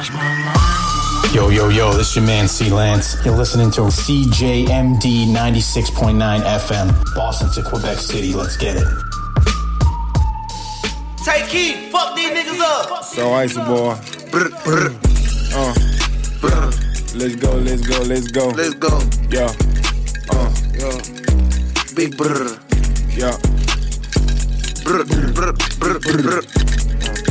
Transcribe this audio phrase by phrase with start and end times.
[0.00, 3.22] Yo, yo, yo, this is your man C Lance.
[3.22, 8.32] You're listening to CJMD 96.9 FM, Boston to Quebec City.
[8.32, 8.88] Let's get it.
[11.22, 13.04] Take heed, fuck these niggas up.
[13.04, 13.98] So icy boy.
[15.52, 15.74] Uh.
[17.14, 18.48] Let's go, let's go, let's go.
[18.48, 19.02] Let's go.
[19.28, 19.52] Yeah.
[20.30, 20.50] Uh.
[20.78, 20.96] Yeah.
[21.94, 22.58] Big brr.
[23.10, 23.36] Yeah.
[24.82, 27.29] Brr, brr, brr, brr, brr.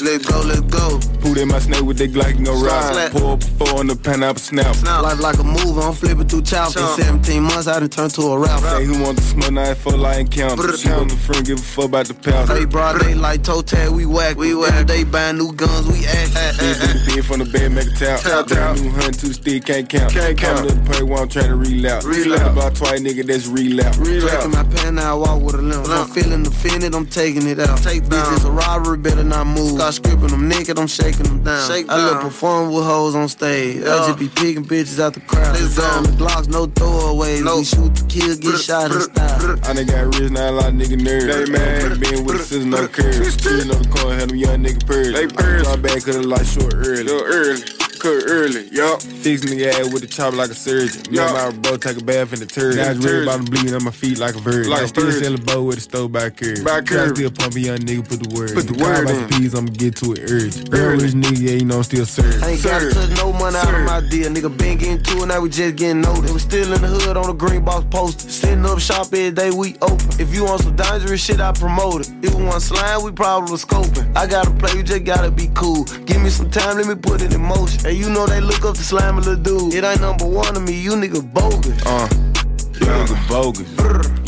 [0.00, 1.00] Let's go, let's go.
[1.20, 2.92] Put in my snake with that Glock, no rock.
[2.92, 3.12] Slap.
[3.12, 4.74] Pull up four on the pineapple snap.
[4.76, 5.02] Snap.
[5.02, 6.74] Life like a movie, I'm flipping through chapters.
[6.82, 7.00] Chop.
[7.00, 8.66] 17 months, I done turned to a rapper.
[8.78, 10.56] Say who want to smoke now for lion count.
[10.60, 10.76] Brr.
[10.76, 12.48] She on the friend, give a fuck about the pound.
[12.48, 14.36] They broad they like toe tag, we whack.
[14.36, 14.70] We We whack.
[14.72, 14.86] whack.
[14.86, 16.34] They buying new guns, we act.
[16.60, 18.20] Big through the bed from the bed, make a tap.
[18.20, 18.78] Tap, Brand tap.
[18.78, 20.12] new hunt, two stick, can't count.
[20.12, 20.60] Can't count.
[20.70, 22.04] I'm the part where I'm trying to relapse.
[22.04, 22.52] Relapse.
[22.52, 23.96] About twice, nigga, that's relapse.
[23.98, 25.86] Tracking my pen, now I walk with a limp.
[25.88, 26.10] I'm Limp.
[26.14, 27.78] feeling offended, I'm taking it out.
[27.82, 28.34] Take Bitch, down.
[28.34, 29.76] it's a robbery, better not move.
[29.88, 31.66] Start stripping them naked, I'm shaking them down.
[31.66, 32.22] Shake I look down.
[32.24, 33.78] perform with hoes on stage.
[33.84, 35.58] I just be picking bitches out the crowd.
[35.58, 36.02] Let's go.
[36.02, 37.42] The Glocks, no throwaways.
[37.42, 37.56] No.
[37.56, 39.38] We shoot the kill, get Brr, shot in brr, style.
[39.56, 39.58] brr.
[39.64, 41.32] I done got rich, now a lot of nigga nerds.
[41.32, 42.00] Hey, man.
[42.00, 42.88] Been with the scissors, no Brr.
[42.88, 43.42] curves.
[43.42, 45.12] Sitting on the corner, had them young nigga purrs.
[45.14, 45.62] They purrs.
[45.62, 47.08] Drop back, cause the light short early.
[47.08, 47.62] Short early.
[47.98, 49.02] Cut early, yup.
[49.02, 51.02] Fix nigga ass with the chop like a surgeon.
[51.10, 51.26] Yeah.
[51.26, 52.76] Yeah, my bro take a bath in the turd.
[52.76, 54.70] Now it's really about to bleed on my feet like a virgin.
[54.70, 55.22] Like I a still virgin.
[55.24, 56.64] sell a bow with a stove by curve.
[56.64, 57.16] By I curve.
[57.16, 58.54] still pump a young nigga, put the word.
[58.54, 59.28] Put the Call word my in.
[59.30, 60.68] peas, I'ma get to it urgent.
[60.72, 61.04] Real Early.
[61.06, 62.42] rich nigga, yeah, you know I'm still served.
[62.44, 62.70] I ain't Sir.
[62.70, 64.30] gotta touch no money out of my deal.
[64.30, 66.32] Nigga been getting to it, now we just getting noticed.
[66.34, 68.30] We still in the hood on the green box poster.
[68.30, 70.06] Setting up shop every day, we open.
[70.20, 72.12] If you want some dangerous shit, I promote it.
[72.22, 74.06] If we want slime, we probably was scoping.
[74.16, 75.82] I gotta play, you just gotta be cool.
[76.06, 77.80] Give me some time, let me put it in motion.
[77.88, 79.72] And you know they look up to slime little dude.
[79.72, 81.80] It ain't number one to me, you nigga bogus.
[81.86, 82.06] Uh,
[82.74, 83.66] you nigga bogus.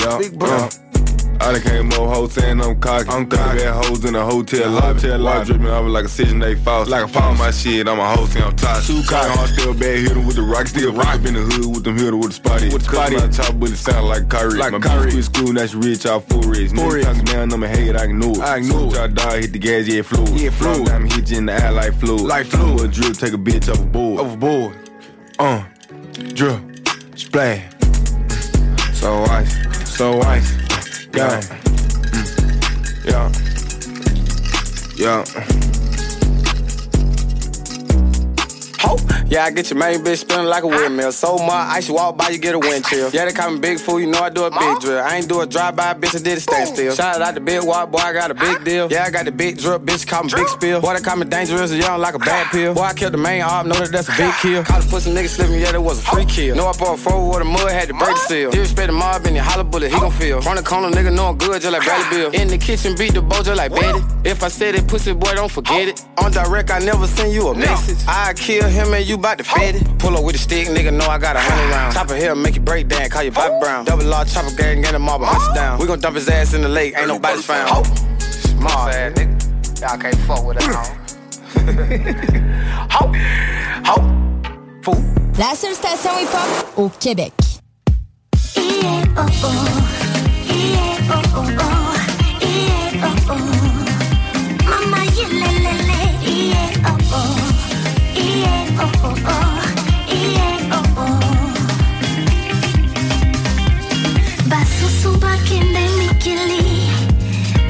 [0.03, 0.48] Yeah, Big bro.
[0.48, 0.71] yeah.
[1.40, 3.08] I done came more hoes saying I'm cocky.
[3.08, 3.58] I'm cocky.
[3.58, 5.00] Bad hoes in a hotel lobby.
[5.00, 5.46] Hotel lobby.
[5.46, 6.90] dripping over like a Section 8 faucet.
[6.90, 8.84] Like a fall my shit, I'm a hoe saying I'm tired.
[8.84, 9.38] Too cocky.
[9.38, 10.66] I'm still bad, hit 'em with the rock.
[10.66, 12.68] Still rock up in the hood with them hitter with the spotty.
[12.68, 13.16] With the spotty.
[13.16, 14.58] My top bullet sound like Kyrie.
[14.58, 15.12] Like my Kyrie.
[15.12, 16.72] Quit school, now she rich, all full rich.
[16.72, 17.04] Niggas rich.
[17.04, 18.40] talking down on my head, I know it.
[18.40, 18.94] I know it.
[18.94, 20.28] Y'all dog hit the gas, yeah, fluid.
[20.38, 20.88] Yeah, fluid.
[20.90, 22.20] I'm hit you in the eye like fluid.
[22.22, 22.76] Like fluid.
[22.76, 24.20] Boy, drip, take a bitch off a board.
[24.20, 24.76] Overboard.
[25.38, 25.64] Uh,
[26.34, 26.60] drip,
[27.16, 27.62] splash.
[28.92, 29.56] So ice,
[29.88, 30.52] so ice,
[31.12, 31.60] Mm.
[33.04, 33.31] Yeah,
[34.97, 35.25] yeah.
[38.82, 39.19] Ho!
[39.30, 41.12] Yeah, I get your main bitch spinning like a windmill.
[41.12, 43.10] So much ice, you walk by, you get a wind chill.
[43.10, 44.98] Yeah, they call me big fool, you know I do a big drill.
[44.98, 46.92] I ain't do a drive-by, bitch, I did a stand still.
[46.96, 48.90] Shout out to Big Walk, boy, I got a big deal.
[48.90, 50.80] Yeah, I got the big drip, bitch, call me Big Spill.
[50.80, 52.74] Boy, they call me dangerous, young like a bad pill.
[52.74, 54.64] Boy, I killed the main op, know that that's a big kill.
[54.64, 56.56] Call the pussy nigga slipping, yeah, that was a free kill.
[56.56, 58.50] Know I bought four with a mud, had to break the seal.
[58.50, 60.40] Disrespect the mob in the hollow bullet, he gon' feel.
[60.40, 62.30] Front the corner, nigga, know I'm good, just like Bradley Beal.
[62.32, 64.00] In the kitchen, beat the just like Betty.
[64.24, 66.04] If I said it, pussy boy, don't forget it.
[66.19, 67.98] On direct, I never send you a message.
[68.08, 69.98] I kill him and you bout to fed it.
[69.98, 71.94] Pull up with a stick, nigga, know I got a hundred rounds.
[71.94, 73.84] Chopper here, make it break down, call you Bobby Brown.
[73.84, 75.78] Double law, chopper gang, get him all hunt us down.
[75.78, 77.86] We gon' dump his ass in the lake, ain't nobody's found.
[78.20, 79.81] Smart ass nigga.
[79.81, 80.96] Y'all can't fuck with that,
[82.90, 83.12] Ho!
[83.87, 83.96] Ho!
[84.82, 85.02] Fool.
[85.38, 87.32] La seule station hip-hop au Québec.
[91.11, 91.80] Basusu
[106.20, 106.90] kili,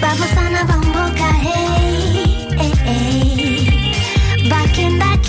[0.00, 0.90] vamos sana, vamos
[1.40, 4.48] hey, hey, hey.
[4.48, 5.28] Back in back,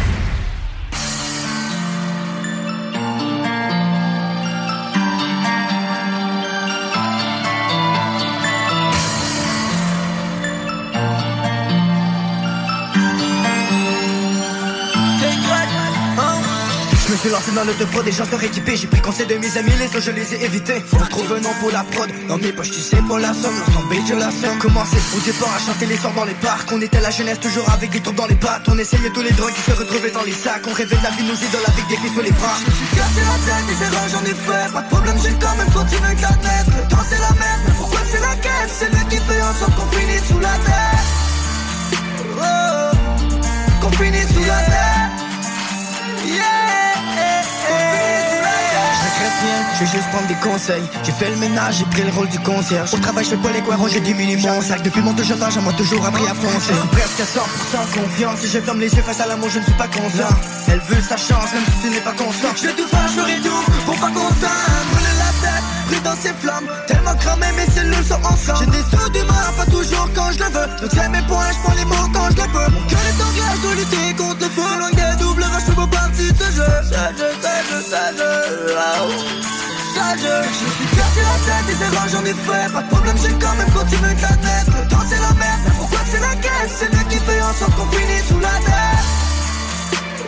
[17.55, 20.01] Dans le de prod, des gens équipés J'ai pris conseil de mes amis, les autres
[20.01, 20.81] je les ai évités.
[20.87, 23.59] Faut trouver un nom pour la prod, dans mes poches tu sais pour la somme.
[23.89, 24.57] Beat je la somme.
[24.59, 26.69] Commencé au départ à chanter les sorts dans les parcs.
[26.71, 28.63] On était la jeunesse toujours avec des trucs dans les pattes.
[28.67, 30.63] On essayait tous les drogues qui se retrouvaient dans les sacs.
[30.67, 32.55] On rêvait de la vie, nos idoles avec des filles sur les bras.
[32.59, 34.73] Je me suis cassé la tête, des erreurs j'en ai fait.
[34.73, 37.61] Pas de problème, j'ai quand même continué avec la tête Le temps c'est la merde,
[37.67, 40.55] mais pourquoi c'est la caisse C'est lui qui fait en sorte qu'on finisse sous la
[40.65, 41.03] terre.
[42.37, 42.95] Oh,
[43.81, 45.00] Qu'on finisse sous la terre
[49.75, 50.83] je vais juste prendre des conseils.
[51.03, 52.93] J'ai fait le ménage, j'ai pris le rôle du concierge.
[52.93, 54.81] Au travail, je fais pas les coins, j'ai diminue mon sac.
[54.83, 56.73] Depuis mon jeune âge, m'a toujours appris à foncer.
[56.73, 58.39] Je suis presque à 100% confiance.
[58.41, 60.29] Si je ferme les yeux face à l'amour, je ne suis pas conscient.
[60.67, 62.49] Elle veut sa chance, même si tu n'es pas constant.
[62.55, 64.85] Je vais tout faire, je ferai tout pour pas qu'on s'aime.
[64.91, 66.67] Brûler la tête, pris dans ces flammes.
[66.87, 68.59] Tellement cramé, mes cellules sont ensemble.
[68.59, 70.67] J'ai des sauts d'humeur, pas toujours quand je le veux.
[70.81, 72.71] Je tiens mes points, je prends les mots quand je le peux.
[72.71, 74.71] Mon cœur est anglais, je dois lutter contre le feu.
[74.79, 76.63] Loin des doubles, je beau partie de jeu.
[76.89, 79.31] Ça, je, je, ça, je, je.
[79.91, 82.73] Je suis cassé la tête, des erreurs j'en ai fait.
[82.73, 84.67] Pas de problème, j'ai quand même continué avec la tête.
[84.67, 86.71] Le c'est la merde, pourquoi c'est la caisse?
[86.79, 89.03] C'est lui qui fait en sorte qu'on finisse sous la terre.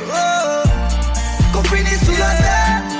[0.10, 0.64] Oh,
[1.54, 2.93] qu'on finisse sous la terre.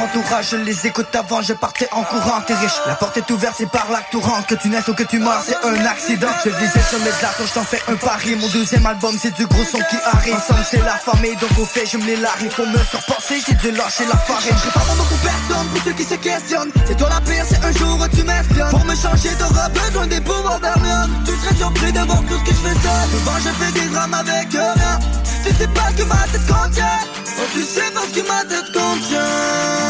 [0.00, 2.40] Entourage Je les écoute avant, je partais en courant.
[2.46, 4.88] T'es riche, la porte est ouverte, c'est par là que tu rentres Que tu naisses
[4.88, 6.28] ou que tu meurs, c'est un accident.
[6.44, 8.36] Je visais sur mes plateaux, je t'en fais un pari.
[8.36, 10.34] Mon deuxième album, c'est du gros son qui arrive.
[10.34, 13.54] Ensemble, c'est la famille, donc au fait, je me les largue Faut me surpasser, j'ai
[13.54, 14.56] dû lâcher la farine.
[14.64, 16.72] Je pas pour personne, pour ceux qui se questionnent.
[16.86, 18.70] C'est toi la pire, c'est un jour où tu m'espionnes.
[18.70, 21.10] Pour me changer, t'auras besoin des pouvoirs d'Hermione.
[21.24, 24.14] Tu serais surpris de voir tout ce que je fais seul je fais des drames
[24.14, 24.98] avec rien.
[25.44, 27.00] Tu sais pas ce que ma tête contient.
[27.38, 29.83] Oh, tu sais pas ce que ma tête contient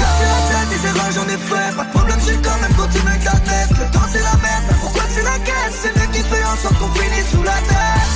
[0.00, 1.76] Cassé la tête, des erreurs j'en ai fait.
[1.76, 3.70] Pas de problème, j'ai quand même continué avec la tête.
[3.70, 6.78] Le temps c'est la merde, pourquoi c'est la caisse C'est lui qui fait en sorte
[6.78, 8.06] qu'on finisse sous la terre.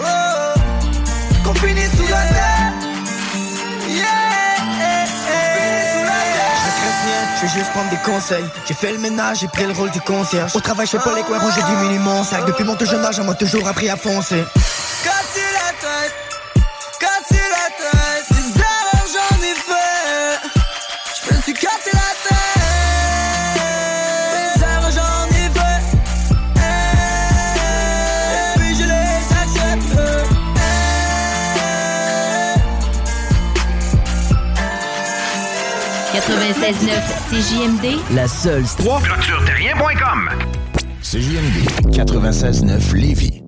[0.00, 0.60] Oh,
[1.44, 2.72] Qu'on finisse sous la terre.
[3.88, 4.34] Yeah.
[7.36, 8.44] Je vais juste prendre des conseils.
[8.66, 10.54] J'ai fait le ménage, j'ai pris le rôle du concierge.
[10.56, 12.46] Au travail, je fais pas les coins, j'ai diminué mon sac.
[12.46, 14.42] Depuis mon tout jeune âge, on m'a toujours appris à foncer
[36.64, 36.96] 96.9
[37.28, 40.30] CJMD, La seule 3 clôtureterrien.com
[41.02, 43.43] CJMD 96.9 Lévis.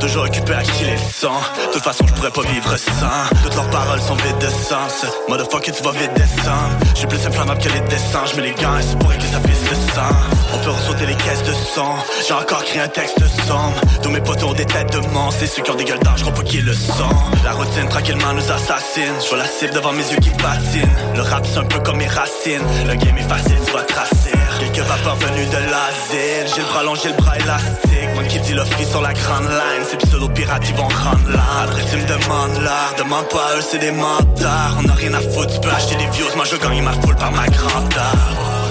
[0.00, 1.26] Toujours occupé à qui les sent.
[1.66, 3.42] De toute façon, j'pourrais pas vivre sans.
[3.42, 5.06] Toutes leurs paroles sont vides de sens.
[5.28, 6.76] Motherfucker, tu vas vite descendre.
[6.94, 8.26] J'suis plus inflammable que les descends.
[8.26, 10.14] J'mets les gants et c'est pour que ça pisse le sang.
[10.54, 11.94] On peut ressauter les caisses de son.
[12.26, 13.80] J'ai encore créé un texte sombre.
[14.02, 15.42] Tous mes potos ont des têtes de monstres.
[15.42, 17.16] Et ceux qui ont des gueules d'âge, j'crois pas qu'ils le sont.
[17.44, 19.14] La routine tranquillement nous assassine.
[19.24, 20.96] J'vois la cible devant mes yeux qui patinent.
[21.14, 22.66] Le rap c'est un peu comme mes racines.
[22.86, 24.35] Le game est facile, tu vas tracer.
[24.58, 26.46] Quelques vapeurs venues de l'asile.
[26.54, 28.14] J'ai le bras long, j'ai le bras élastique.
[28.14, 29.84] Moi qui dis le free sur la grande line.
[29.90, 31.66] Ces pseudo pirates, ils vont rendre là.
[31.90, 32.92] Tu me demandes là.
[32.98, 34.76] Demande pas eux, c'est des mentards.
[34.82, 36.26] On a rien à foutre, tu peux acheter des views.
[36.36, 38.16] Moi, je gagne ma foule par ma grandeur.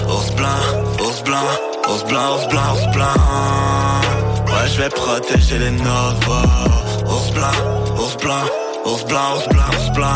[0.08, 0.62] Ours blanc,
[1.00, 1.48] ours blanc,
[1.88, 3.16] ours blanc, ours blanc, ours blanc.
[4.46, 6.30] Ouais, je vais protéger les nôtres.
[7.06, 7.56] Ours blanc,
[7.98, 8.44] ours blanc,
[8.84, 10.14] ours blanc, ours blanc, ours blanc.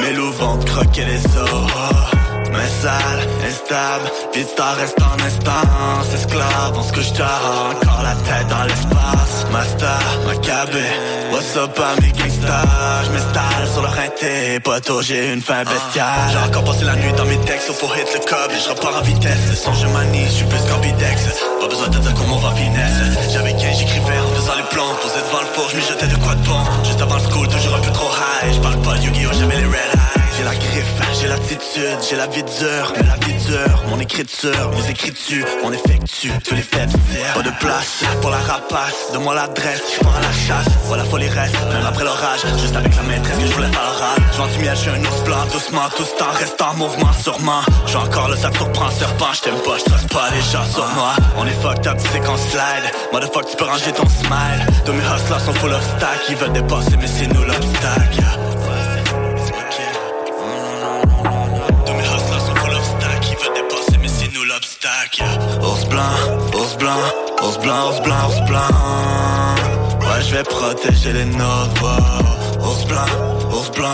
[0.00, 2.21] Mes loups vont croquer les os.
[2.52, 6.14] Mains sales, instable Vista reste en instance.
[6.14, 9.46] Esclave, on ce que je Encore la tête dans l'espace.
[9.50, 10.84] Master, Maccabé
[11.32, 16.28] What's up mes gangsters J'm'installe sur le rinté Poteau, j'ai une fin bestiale.
[16.30, 18.50] J'ai encore passé la nuit dans mes textes Faut hit le cob.
[18.50, 21.28] Et je repars en vitesse Le son je manie, je suis plus qu'ambidex.
[21.60, 23.32] Pas besoin de dire on va finesse.
[23.32, 26.34] J'avais 15, j'écrivais en faisant les plans Posé devant le four, j'm'y jetais de quoi
[26.34, 26.60] de bon.
[26.84, 28.54] Juste avant le school, toujours un peu trop high.
[28.54, 30.01] J'parle pas de Yu-Gi-Oh, j'avais les red
[30.42, 34.70] j'ai la griffe, j'ai l'attitude, j'ai la vie dure, mais la vie dure, mon écriture,
[34.72, 36.90] vous écritures, on effectue tous les faits
[37.34, 41.28] Pas de place pour la rapace, donne-moi l'adresse, je pars à la chasse, voilà folie
[41.28, 44.18] reste, même après l'orage, juste avec la maîtresse que je voulais faire l'orage.
[44.36, 47.62] J'en du miel, j'ai un ours blanc, doucement, tout ce temps reste en mouvement, sûrement.
[47.86, 51.12] J'ai encore le sac surprend serpent, je t'aime pas, je pas les gens sur moi.
[51.36, 54.66] On est fucked up, tu sais qu'on slide, motherfuck, tu peux ranger ton smile.
[54.84, 58.22] Tous mes hustlers sont full of stack, ils veulent dépasser, mais c'est nous l'obstacle.
[65.20, 66.02] Ours blanc,
[66.54, 66.96] ours blanc,
[67.42, 68.60] ours blanc, ours blanc, ours blanc.
[70.00, 71.82] Ouais, je vais protéger les nôtres.
[71.82, 72.66] Wow.
[72.66, 73.88] Ours blanc, ours blanc,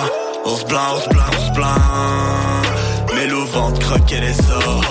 [0.45, 3.15] ours blanc, ours blanc, ours blanc.
[3.17, 4.85] Mes loups vont te croquer les os.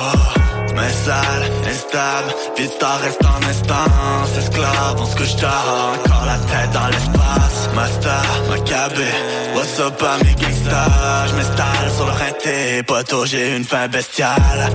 [0.76, 6.72] Mais sale, instable, vista reste en instance Esclave, on se couche tard, encore la tête
[6.72, 9.08] dans l'espace Master, Maccabé,
[9.56, 14.70] what's up à mes gangsters J'm'installe sur le rinté, poteau j'ai une fin bestiale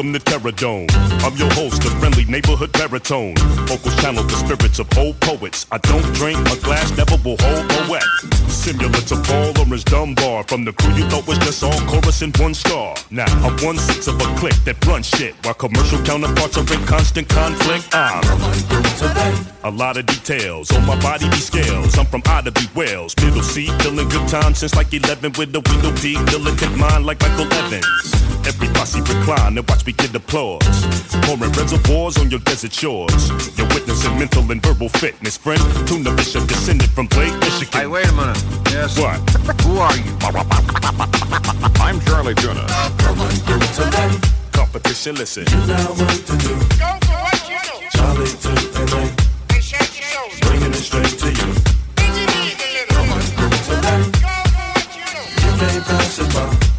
[0.00, 0.86] Welcome to Terror Dome.
[1.20, 3.34] I'm your host, the friendly neighborhood baritone.
[3.68, 5.66] Vocals channel the spirits of old poets.
[5.70, 8.08] I don't drink, a glass never will hold a wet.
[8.48, 10.44] Similar to Paul Laurence Dunbar.
[10.44, 12.96] From the crew you thought was just all chorus and one star.
[13.10, 15.34] Now, I'm one sixth of a click that runs shit.
[15.44, 17.94] While commercial counterparts are in constant conflict.
[17.94, 18.24] I'm
[19.64, 21.98] a lot of details on my body be scales.
[21.98, 22.62] I'm from Ida B.
[22.74, 23.14] Wells.
[23.22, 26.20] Middle seat, feeling good time since like 11 with the window deep.
[26.32, 28.14] Militant mind like Michael Evans.
[28.46, 30.62] Every posse recline and watch me get applause.
[31.22, 33.30] Pouring reservoirs on your desert shores.
[33.56, 35.60] You're witnessing mental and verbal fitness, friend.
[35.86, 37.80] Tuna Bishop descended from Lake Michigan.
[37.80, 38.42] Hey, wait a minute.
[38.70, 38.98] Yes.
[38.98, 39.18] What?
[39.62, 40.12] Who are you?
[41.80, 42.66] I'm Charlie Tuna.
[42.98, 44.10] Come on, do it today.
[44.52, 45.44] Competition, listen.
[45.48, 46.54] You know what to do.
[46.78, 47.74] Go for what you do.
[47.96, 49.00] Charlie Tuna.
[49.54, 50.40] And shake your shoulders.
[50.40, 51.54] Bringing it straight to you.
[52.90, 54.00] Come on, do it today.
[54.20, 55.20] Go for what you do.
[55.40, 56.69] You can't pass it by.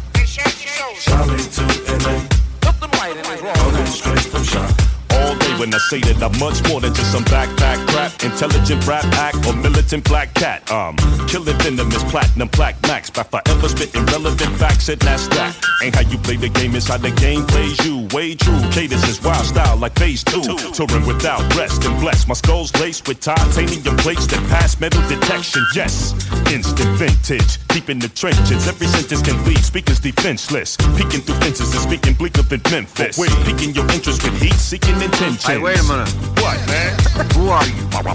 [5.74, 8.12] I say that I'm much more than just some backpack crap.
[8.22, 10.70] Intelligent rap act or militant black cat.
[10.70, 10.96] Um,
[11.28, 13.08] killing venomous platinum black max.
[13.10, 15.56] By forever spitting relevant facts and that's that.
[15.82, 18.06] Ain't how you play the game, it's how the game plays you.
[18.12, 18.60] Way true.
[18.70, 20.42] Cadence is wild style like phase two.
[20.76, 22.28] Touring without rest and blessed.
[22.28, 25.64] My skull's laced with titanium plates that pass metal detection.
[25.74, 26.12] Yes,
[26.52, 27.58] instant vintage.
[27.68, 30.76] Deep in the trenches, every sentence can lead speakers defenseless.
[30.96, 33.16] Peeking through fences and speaking bleaker than Memphis.
[33.16, 35.61] Wait, piquing your interest with heat, seeking intentions.
[35.62, 36.08] Hey, wait a minute.
[36.42, 36.98] What, man?
[37.34, 37.86] Who are you?
[37.94, 38.08] I'm,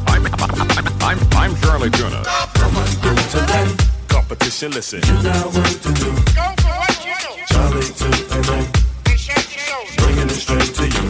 [1.00, 2.22] I'm, I'm Charlie Tuna.
[2.26, 3.72] Come on, do it today.
[4.10, 5.00] Competition, listen.
[5.08, 6.12] You got work to do.
[6.36, 7.32] Go for what you do.
[7.48, 8.68] Charlie Tuna.
[9.08, 9.80] And shake your.
[9.96, 11.08] Bringing it straight to you.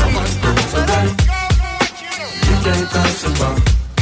[0.00, 1.12] Come on, do it today.
[1.28, 2.24] Go for what you do.
[2.48, 3.52] You can't pass it by.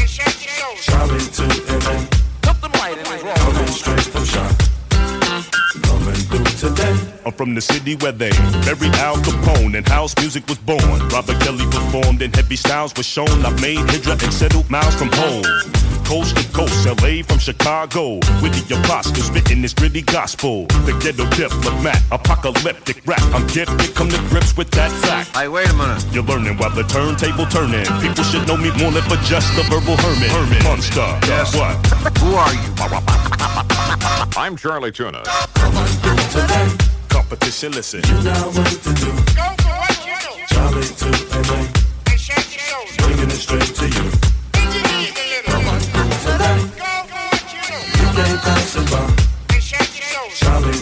[0.01, 1.27] And shake your shoulders.
[1.35, 2.07] Charlie Tuna.
[2.43, 4.04] Coming straight from shop.
[6.05, 6.97] Coming through today.
[7.25, 8.29] I'm from the city where they
[8.67, 10.81] buried Al Capone and house music was born.
[11.09, 13.31] Robert Kelly performed and heavy styles was shown.
[13.43, 15.45] I made Hydra and settled miles from home.
[16.05, 18.17] Coast to coast, LA from Chicago.
[18.43, 20.67] With the apostles spitting this gritty gospel.
[20.85, 23.23] The ghetto diplomat, apocalyptic rap.
[23.33, 25.35] I'm gifted, come to grips with that fact.
[25.37, 26.05] Hey, wait a minute.
[26.13, 27.85] You're learning while the turntable turning.
[28.01, 30.31] People should know me more than for just the verbal hermit.
[30.31, 31.09] Hermit, monster.
[31.27, 31.57] Yes.
[31.57, 31.75] What?
[32.19, 32.61] Who are you?
[34.37, 35.23] I'm Charlie Tuna.
[35.55, 36.69] Come on, do it today.
[37.09, 38.03] Competition, listen.
[38.05, 39.11] You know what to do.
[39.33, 40.55] Go for what you do.
[40.55, 41.57] Charlie Tuna.
[42.11, 43.41] And shake your shoulders.
[43.41, 44.44] straight to you.
[46.25, 46.57] Today.
[46.57, 48.35] You can't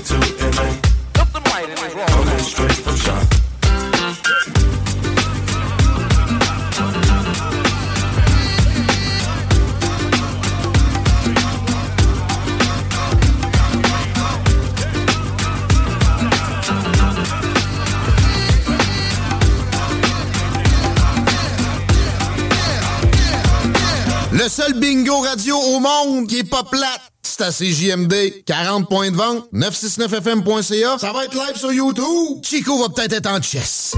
[0.04, 0.22] to.
[2.06, 3.51] Coming straight from shop.
[24.52, 28.44] Seul bingo radio au monde qui est pas plate, c'est à CJMD.
[28.44, 30.98] 40 points de vente, 969fm.ca.
[30.98, 32.42] Ça va être live sur YouTube.
[32.42, 33.94] Chico va peut-être être en chess.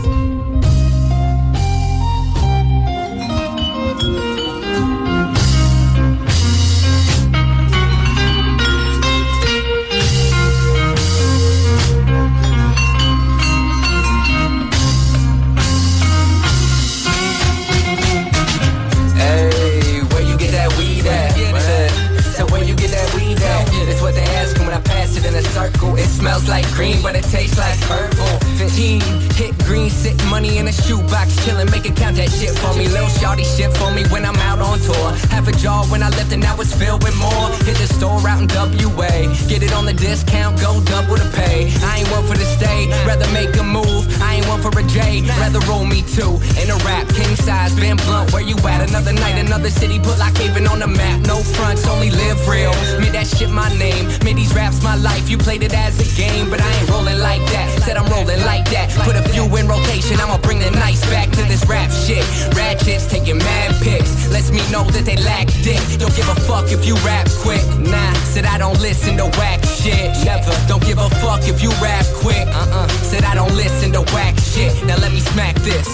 [31.85, 32.89] It count that shit for me.
[32.89, 35.34] Lil shawty shit for me when I'm out on tour.
[35.47, 37.51] A jar when I left and now it's filled with more.
[37.69, 41.69] Hit the store out in WA, get it on the discount, go double the pay.
[41.85, 44.09] I ain't one for the stay, rather make a move.
[44.23, 46.41] I ain't one for a J, rather roll me two.
[46.57, 48.89] In a rap, king size, been blunt, where you at?
[48.89, 51.21] Another night, another city, put like Haven on the map.
[51.27, 52.73] No fronts, only live real.
[52.97, 55.29] Made that shit my name, made these raps my life.
[55.29, 57.83] You played it as a game, but I ain't rolling like that.
[57.85, 58.89] Said I'm rolling like that.
[59.05, 62.25] Put a few in rotation, I'ma bring the nice back to this rap shit.
[62.57, 65.83] Ratchets taking mad pics, lets me know that they lack dick.
[65.99, 67.65] Don't give a fuck if you rap quick.
[67.79, 70.11] Nah, said I don't listen to whack shit.
[70.25, 70.55] Never.
[70.69, 72.47] Don't give a fuck if you rap quick.
[72.47, 72.89] Uh-uh.
[73.11, 74.73] Said I don't listen to whack shit.
[74.87, 75.89] Now let me smack this.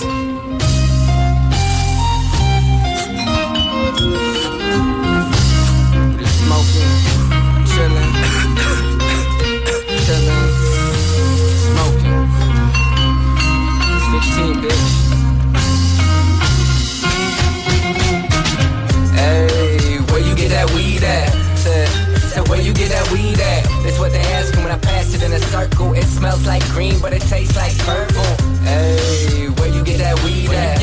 [6.41, 6.93] Smoking,
[7.71, 8.13] chillin',
[10.05, 10.51] chillin',
[11.65, 12.21] smoking.
[13.95, 15.00] It's 15, bitch.
[22.51, 23.63] Where you get that weed at?
[23.85, 25.95] That's what they ask when I pass it in a circle.
[25.95, 28.27] It smells like green, but it tastes like purple.
[28.67, 30.81] Hey, where you get that weed at?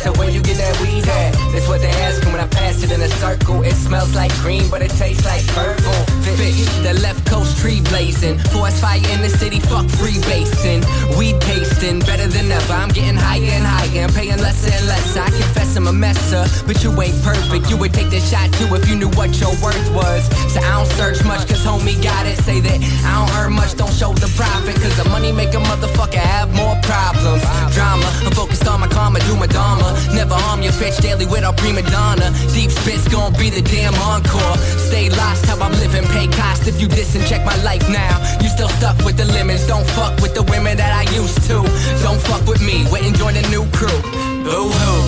[0.00, 1.34] Said where you get that weed at?
[1.52, 3.62] That's what they ask when I pass it in a circle.
[3.62, 5.92] It smells like green, but it tastes like purple.
[6.22, 8.38] Fish, the left coast tree blazing.
[8.54, 10.80] Forest fire in the city, fuck free basing.
[11.18, 12.72] Weed tasting, better than ever.
[12.72, 14.06] I'm getting higher and higher.
[14.06, 15.16] I'm paying less and less.
[15.16, 17.68] I confess I'm a messer, but you ain't perfect.
[17.68, 20.22] You would take the shot too if you knew what your worth was.
[20.54, 22.38] So I don't search much, cause homie got it.
[22.46, 24.76] Say that I don't earn much, don't show the profit.
[24.80, 27.42] Cause the money make a motherfucker have more problems.
[27.74, 29.98] Drama, I'm focused on my karma, do my dharma.
[30.14, 32.30] Never harm your bitch daily with our prima donna.
[32.54, 34.56] Deep spit's gon' be the damn encore.
[34.78, 38.20] Stay lost how I'm living, pay cost if you diss and check my life now.
[38.42, 41.62] You still stuck with the limits, don't fuck with the women that I used to.
[42.02, 44.00] Don't fuck with me, wait and join the new crew.
[44.44, 45.02] Boo hoo.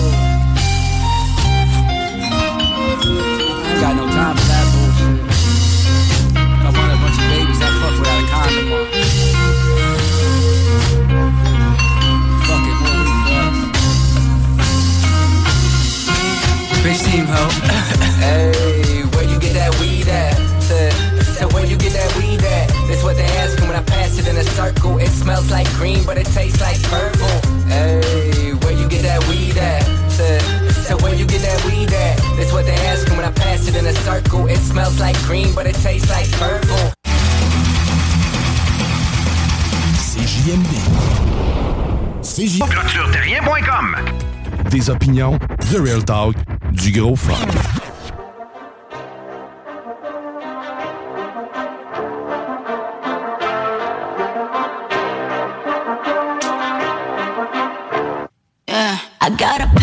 [3.69, 5.17] I got no time for that bullshit.
[6.37, 8.85] I want a bunch of babies, I fuck without a condom on.
[12.47, 13.57] Fuck it, more weed for us.
[16.83, 17.43] Bitch team ho.
[18.23, 21.02] hey, where you get that weed at?
[21.43, 22.67] Said, said where you get that weed at?
[22.87, 24.97] That's what they ask when I pass it in a circle.
[24.97, 27.27] It smells like green, but it tastes like purple.
[27.67, 29.83] Hey, where you get that weed at?
[30.11, 32.17] Said, said where you get that weed at?
[32.37, 34.47] That's what they ask when I pass it in a circle.
[34.47, 36.93] It smells like green, but it tastes like purple.
[39.97, 40.73] CJMD.
[42.21, 42.71] CJMD.
[42.71, 43.95] Clôtureterrien.com
[44.69, 45.39] Des opinions,
[45.71, 46.35] The Real Talk,
[46.71, 47.82] du gros fun.
[59.37, 59.82] Got a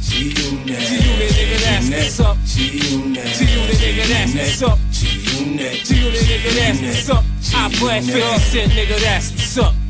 [0.11, 0.17] up.
[0.17, 2.37] G-Unit, nigga, that's what's up.
[2.45, 4.79] G-Unit, nigga, that's what's up.
[4.91, 7.23] G-Unit, nigga, that's what's up.
[7.53, 9.80] I blast 50 cent, nigga, that's what's up.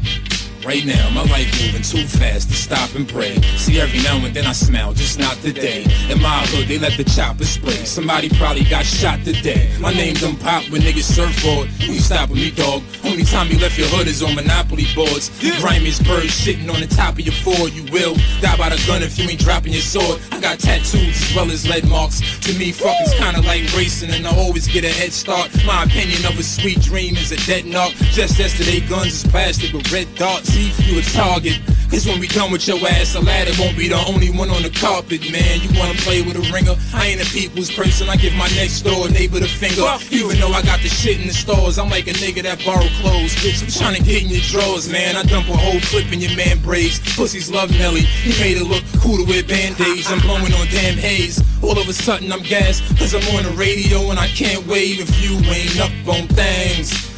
[0.65, 3.41] Right now, my life moving too fast to stop and pray.
[3.57, 5.85] See, every now and then I smile, just not today.
[6.07, 7.81] In my hood, they let the chopper spray.
[7.83, 9.71] Somebody probably got shot today.
[9.79, 11.67] My name done pop when niggas surf surfboard.
[11.81, 12.83] Who you stopping me, dog?
[13.03, 15.29] Only time you left your hood is on Monopoly boards.
[15.39, 17.73] The grimiest bird sitting on the top of your Ford.
[17.73, 20.21] You will die by the gun if you ain't dropping your sword.
[20.31, 22.21] I got tattoos as well as lead marks.
[22.45, 25.49] To me, fucking's kinda like racing, and I always get a head start.
[25.65, 27.93] My opinion of a sweet dream is a dead knock.
[28.13, 30.50] Just yesterday, guns is plastic with red dots.
[30.51, 31.63] See if you a target.
[31.87, 34.63] Cause when we done with your ass, a ladder won't be the only one on
[34.63, 35.59] the carpet, man.
[35.59, 36.75] You wanna play with a ringer?
[36.93, 38.07] I ain't a people's person.
[38.07, 39.83] I give my next door neighbor the finger.
[40.11, 42.87] Even though I got the shit in the stores, I'm like a nigga that borrow
[42.99, 43.35] clothes.
[43.39, 45.15] Bitch, I'm trying to get in your drawers, man.
[45.15, 46.99] I dump a whole clip in your man braids.
[47.15, 48.07] Pussies love Nelly.
[48.23, 50.11] He made it look cool to wear band-aids.
[50.11, 51.43] I'm blowing on damn haze.
[51.63, 54.99] All of a sudden I'm gassed, cause I'm on the radio and I can't wave
[54.99, 56.60] if you ain't up on things.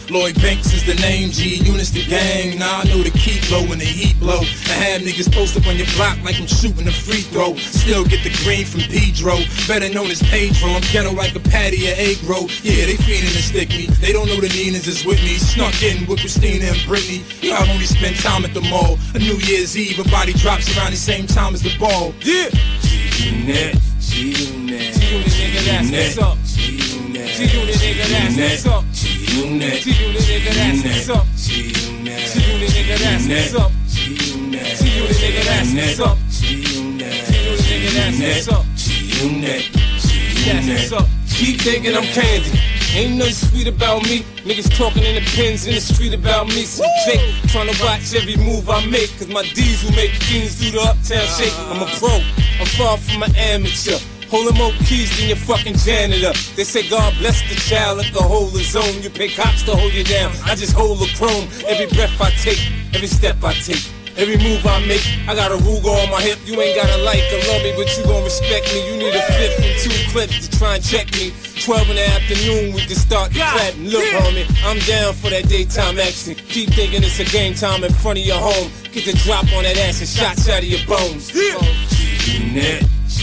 [0.10, 2.60] Lloyd Banks is the name, G Units the gang.
[2.60, 4.40] Now I know the key blow when the heat blow.
[4.68, 7.56] I have niggas post up on your block like I'm shooting a free throw.
[7.56, 10.76] Still get the green from Pedro, better known as Pedro.
[10.76, 12.52] I'm ghetto like a patty of egg roll.
[12.62, 13.88] Yeah, they fiending to stick me.
[14.04, 15.40] They don't know the Ninas is with me.
[15.40, 17.24] Snuck in with Christina and Britney.
[17.42, 19.00] Y'all only spend time at the mall.
[19.16, 22.14] A New Year's Eve, a body drops around the same time as the ball.
[22.22, 22.50] Yeah.
[22.84, 26.38] G-Unit, G-Unit, G-Unit, nigga, that's what's up.
[26.44, 29.23] G-Unit, nigga, that's what's up.
[29.34, 31.26] G-Unit, G-Unit, nigga, that's what's up.
[31.36, 33.72] G-Unit, G-Unit, nigga, that's what's up.
[33.90, 36.18] G-Unit, G-Unit, nigga, that's what's up.
[36.30, 38.66] G-Unit, G-Unit, nigga, that's what's up.
[38.78, 41.10] G-Unit, G-Unit, up.
[41.34, 42.60] Keep thinking I'm candy.
[42.94, 44.20] Ain't nothing sweet about me.
[44.46, 46.62] Niggas talking in the pins in the street about me.
[46.62, 49.18] So Jake trying to watch every move I make.
[49.18, 51.58] Cause my D's will make fiends do the uptown shake.
[51.74, 52.22] I'm a pro.
[52.62, 53.98] I'm far from an amateur.
[54.30, 56.34] Holding more keys than your fucking janitor.
[56.56, 59.02] They say God bless the child like a hold his own.
[59.02, 60.32] You pay cops to hold you down.
[60.46, 61.48] I just hold the chrome.
[61.68, 62.62] Every breath I take,
[62.94, 63.84] every step I take.
[64.16, 66.38] Every move I make, I got a Ruger on my hip.
[66.46, 68.86] You ain't gotta like or love me, but you gon' respect me.
[68.86, 71.34] You need a fifth and two clips to try and check me.
[71.64, 73.90] 12 in the afternoon, we can start the clapping.
[73.90, 76.36] Look, homie, I'm down for that daytime action.
[76.36, 78.70] Keep thinking it's a game time in front of your home.
[78.92, 81.32] Get the drop on that ass and shots out of your bones.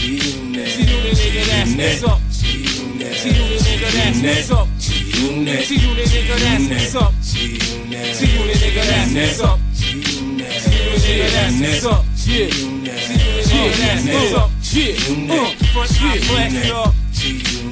[0.01, 2.19] G-Unit, G-Unit, nigga, that's what's up.
[2.31, 4.67] G-Unit, G-Unit, nigga, that's what's up.
[4.79, 7.13] G-Unit, G-Unit, nigga, that's what's up.
[7.21, 9.59] G-Unit, G-Unit, nigga, that's what's up.
[9.77, 12.01] G-Unit, G-Unit, nigga, that's what's up.
[12.25, 14.49] Yeah, G-Unit, nigga, that's what's up.
[14.73, 14.95] Yeah,
[15.29, 17.10] uh, yeah, blast up.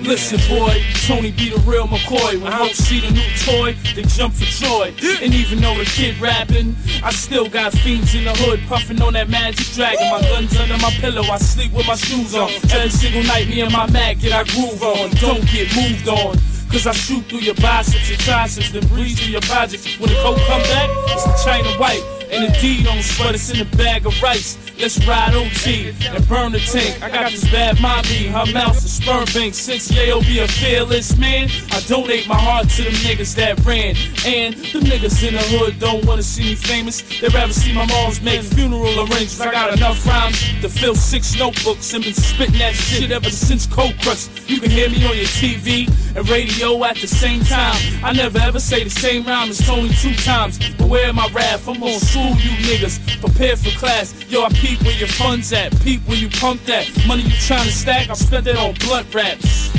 [0.04, 2.42] Listen, boy, Tony be the real McCoy.
[2.42, 4.94] When Hope see the new toy, they jump for joy.
[5.22, 9.14] And even though the kid rapping, I still got fiends in the hood puffing on
[9.14, 10.10] that magic dragon.
[10.10, 12.50] My guns under my pillow, I sleep with my shoes on.
[12.72, 15.12] Every single night, me and my Mac get our groove on.
[15.22, 16.38] Don't get moved on.
[16.72, 20.00] Cause I shoot through your biceps and triceps, then breeze through your projects.
[20.00, 22.19] When the coat come back, it's the China white.
[22.32, 24.58] And the D don't sweat, it's in a bag of rice.
[24.80, 27.04] Let's ride OT and burn the tank.
[27.04, 29.54] I got this bad mommy, her mouth's a sperm bank.
[29.54, 33.96] Since Yayo be a fearless man, I donate my heart to them niggas that ran.
[34.26, 37.02] And the niggas in the hood don't wanna see me famous.
[37.20, 39.42] They'd rather see my moms make funeral arrangements.
[39.42, 43.66] I got enough rhymes to fill six notebooks and been spitting that shit ever since
[43.66, 44.28] Cold Crush.
[44.48, 47.76] You can hear me on your TV and radio at the same time.
[48.04, 50.60] I never ever say the same rhyme as Tony two times.
[50.78, 51.68] But where my wrath?
[51.68, 53.00] I'm gonna school you niggas.
[53.22, 54.14] Prepare for class.
[54.30, 55.72] Yo, I peep where your funds at.
[55.82, 56.86] Peep where you pump that.
[57.08, 59.72] Money you trying to stack, I spent it on blood raps.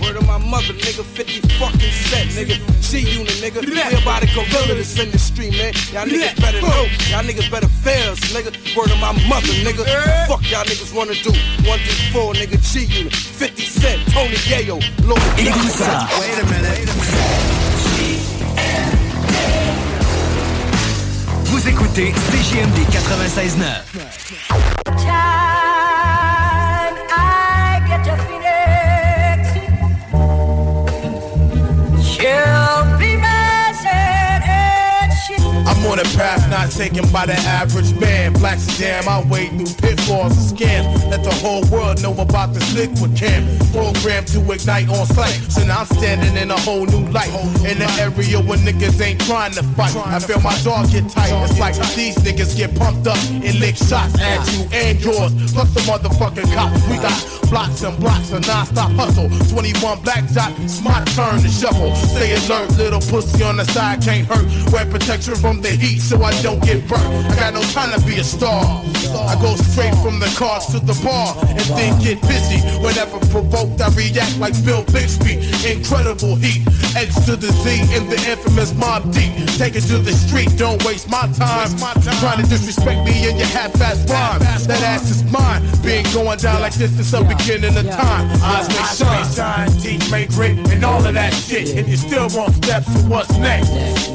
[0.00, 2.56] Word of my mother, nigga, 50 fucking cent, nigga.
[2.82, 3.64] G unit, nigga.
[3.64, 5.72] We about to gorilla this industry, man.
[5.92, 6.84] Y'all niggas better know.
[7.08, 8.52] Y'all niggas better fail us, nigga.
[8.76, 9.84] Word of my mother, nigga.
[10.28, 11.32] Fuck y'all niggas wanna do.
[11.68, 12.60] One through four, nigga.
[12.60, 15.22] G unit, 50 cent, Tony Yayo, Lord.
[15.38, 16.08] Écoute ça.
[16.20, 17.65] Wait a minute.
[21.56, 23.86] Vous écoutez CJMD 96.9.
[32.18, 32.65] Time
[35.66, 38.32] I'm on a path not taken by the average man.
[38.34, 41.10] Black sedan, I wade through pitfalls and scams.
[41.10, 43.44] Let the whole world know about this liquid camp.
[43.72, 45.34] Programmed to ignite on sight.
[45.50, 47.34] So now I'm standing in a whole new light.
[47.66, 49.94] In the area where niggas ain't trying to fight.
[49.96, 51.34] I feel my dog get tight.
[51.50, 55.32] It's like these niggas get pumped up and lick shots at you and yours.
[55.52, 56.80] Plus the motherfucking cops.
[56.88, 57.16] We got
[57.50, 59.28] blocks and blocks of non-stop hustle.
[59.50, 61.94] 21 black dot, it's my turn to shuffle.
[61.94, 64.46] Stay alert, little pussy on the side can't hurt.
[64.72, 67.02] Wear protection from the heat so I don't get burnt.
[67.02, 68.82] I got no time to be a star.
[69.16, 72.60] I go straight from the cars to the bar and then get busy.
[72.78, 75.40] Whenever provoked, I react like Bill Bixby.
[75.66, 76.66] Incredible heat.
[76.96, 79.32] X to the Z in the infamous Mob D.
[79.58, 81.68] Take it to the street, don't waste my time.
[82.20, 84.40] Trying to disrespect me in your half-ass rhyme.
[84.66, 85.62] That ass is mine.
[85.82, 88.28] Been going down like this since the beginning of time.
[88.42, 91.76] Eyes make shine, shine, teeth make grit, and all of that shit.
[91.76, 93.70] And you still want steps, what's next?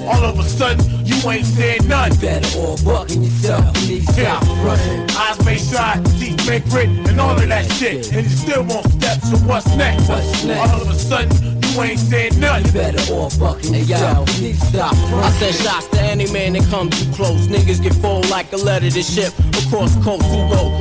[0.10, 2.16] All of a sudden, you ain't saying none.
[2.18, 3.76] Better all bucking yourself.
[3.88, 5.10] You stop running.
[5.12, 8.12] Eyes make shine, teeth make grit, and all of that shit.
[8.14, 10.08] And you still want steps, so what's next?
[10.10, 10.72] What's next?
[10.72, 12.72] All of a sudden, you ain't saying nothing.
[12.74, 14.30] Better all yourself.
[14.38, 15.20] You need stop running.
[15.20, 17.48] I send shots to any man that comes too close.
[17.48, 19.34] Niggas get full like a letter to ship
[19.66, 20.81] across coast to go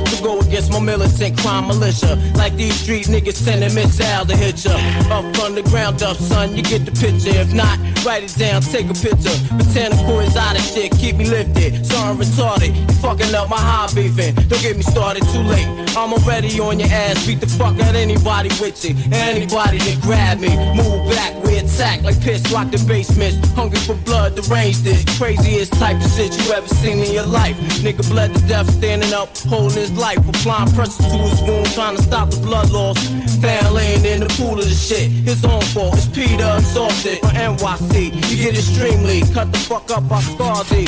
[0.51, 2.19] against my militant crime militia.
[2.35, 4.75] Like these street niggas sending missile to hit ya.
[5.09, 7.31] Up from the ground up, son, you get the picture.
[7.31, 9.31] If not, write it down, take a picture.
[9.55, 11.85] Botanical is out of shit, keep me lifted.
[11.85, 14.35] So I'm retarded, you fucking up my high beefing.
[14.35, 15.67] Don't get me started too late.
[15.95, 18.95] I'm already on your ass, beat the fuck out anybody with it.
[19.13, 23.39] Anybody that grab me, move back, we attack like piss, rock the basement.
[23.55, 27.55] Hungry for blood, deranged this craziest type of shit you ever seen in your life.
[27.83, 31.95] Nigga bled to death, standing up, holding his life, applying pressure to his wound, trying
[31.95, 32.97] to stop the blood loss.
[33.41, 35.09] Found laying in the pool of the shit.
[35.11, 38.13] His own fault, it's Peter exhausted from NYC.
[38.29, 40.85] You get extremely cut the fuck up by Scarzy.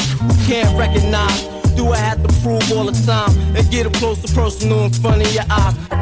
[0.48, 1.44] Can't recognize?
[1.76, 4.92] Do I have to prove all the time and get up close to personal in
[4.92, 5.76] front of your eyes?
[5.90, 6.02] Time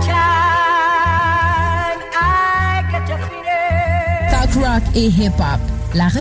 [2.15, 4.31] I get a Phoenix.
[4.31, 5.59] Talk rock et hip-hop.
[5.93, 6.20] La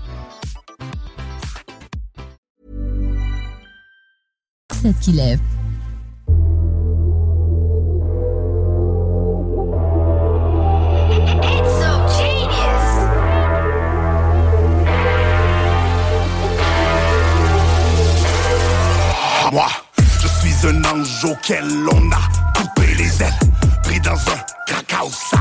[4.89, 5.39] qui lève.
[19.51, 19.67] Moi,
[20.21, 23.33] je suis un ange auquel on a coupé les ailes,
[23.83, 25.39] pris dans un crack ça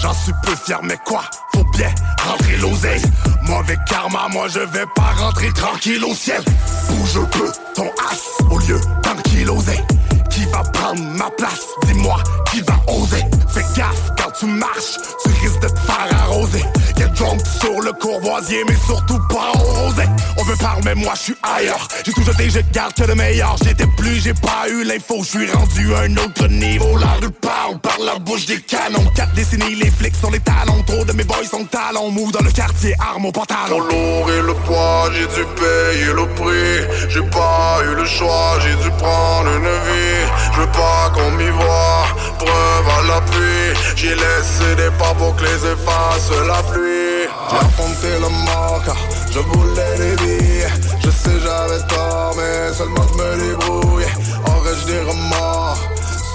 [0.00, 1.22] J'en suis peu fier, mais quoi?
[1.52, 1.90] Faut bien
[2.24, 3.02] rentrer l'oseille.
[3.42, 6.42] Mauvais karma, moi je vais pas rentrer tranquille au ciel.
[6.88, 9.84] Bouge un peu ton as au lieu d'un l'oseille.
[10.30, 11.66] Qui va prendre ma place?
[11.86, 13.24] Dis-moi qui va oser?
[13.48, 16.64] Fais gaffe quand tu marches Tu risques de te faire arroser
[16.98, 20.02] Get drunk sur le courvoisier Mais surtout pas au rosé.
[20.36, 21.88] On veut parler mais moi je suis ailleurs.
[22.04, 23.56] J'ai tout jeté, je garde que le meilleur.
[23.62, 25.16] J'étais plus, j'ai pas eu l'info.
[25.22, 26.96] Je suis rendu à un autre niveau.
[26.98, 29.04] La rue parle par la bouche des canons.
[29.14, 30.82] Quatre décennies, les flics sont les talons.
[30.86, 32.10] Trop de mes boys sont talons.
[32.10, 33.80] Move dans le quartier, arme au pantalon.
[33.80, 37.08] Lourd et le poids, j'ai dû payer le prix.
[37.08, 40.26] J'ai pas eu le choix, j'ai dû prendre une vie.
[40.52, 42.06] Je veux pas qu'on m'y voit,
[42.38, 43.96] preuve à l'appui.
[43.96, 48.82] J'ai laissé des pas pour que les efface la pluie J'ai affronté le mort
[49.30, 50.66] je voulais des billes
[51.04, 54.06] Je sais j'avais tort mais seulement je me débrouille.
[54.46, 55.78] Aurais-je des remords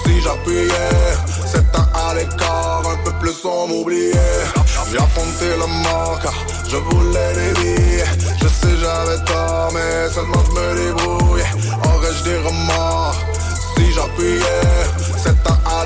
[0.04, 0.92] si j'appuyais?
[1.46, 4.44] C'est un à l'écart, un peu plus on m'oubliait.
[4.90, 6.20] J'ai affronté le mort
[6.68, 8.04] je voulais des billes
[8.40, 11.42] Je sais j'avais tort mais seulement je me débrouille.
[11.94, 13.16] Aurais-je des remords
[13.76, 14.64] si j'appuyais?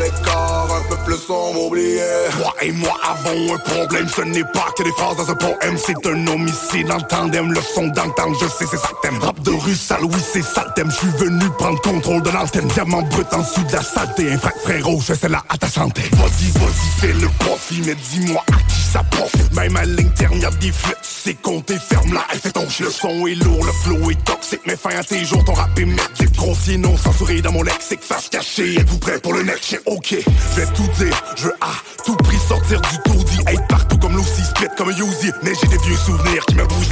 [0.03, 4.93] Un peu on m'oubliait Toi et moi avons un problème, ce n'est pas que des
[4.93, 8.79] phrases dans un poème C'est un homicide en tandem, le son d'entendre, je sais c'est
[8.79, 11.81] ça thème Rap de rue sale, oui c'est ça le thème Je suis venu prendre
[11.81, 14.33] contrôle de l'antenne Diamant brut en dessous de la saleté.
[14.33, 16.03] Un frère frérot, je sais là à ta santé.
[16.13, 19.55] Vas-y, vas-y, fais le profit Mais dis-moi à qui ça profite.
[19.55, 22.87] Même à l'interne y'a des fuites Tu sais compter, ferme là et fais ton chien.
[22.87, 25.79] Le son est lourd, le flow est toxique Mais fin à tes jours, ton rap
[25.79, 29.81] est merdique Grossier, non censuré dans mon lexique Face cachée, êtes-vous prêts pour le next
[29.91, 31.73] Ok, je vais tout dire, je à
[32.05, 33.39] tout prix sortir du taudis.
[33.47, 34.95] Être partout comme l'Ossi, split comme un
[35.43, 36.89] Mais j'ai des vieux souvenirs qui me bougent.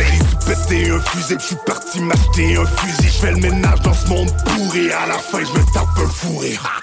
[0.49, 3.09] Un fusil, je suis parti m'acheter un fusil.
[3.09, 4.91] Je fais le ménage dans ce monde pourri.
[4.93, 6.83] À la fin, je me tape un fou rire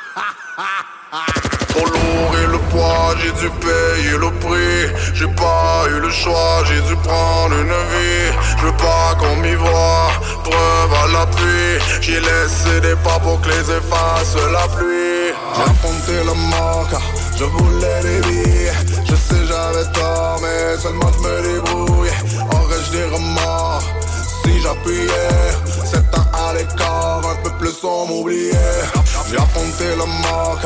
[1.74, 4.94] Pour lourd et le poids, j'ai dû payer le prix.
[5.14, 8.32] J'ai pas eu le choix, j'ai dû prendre une vie.
[8.58, 10.12] Je veux pas qu'on m'y voit,
[10.44, 11.80] preuve à l'appui.
[12.02, 15.34] J'ai laissé des pas pour que les efface la pluie.
[15.56, 16.34] J'ai affronté le
[16.90, 17.02] car
[17.38, 18.72] je voulais des billes
[19.06, 22.10] Je sais j'avais tort mais seulement je me débrouille.
[22.52, 23.84] Aurais-je des remords?
[24.64, 25.30] J'appuyais
[25.86, 28.84] C'est un à l'écart, un peu plus on m'oubliait.
[29.30, 30.60] J'ai affronté le mort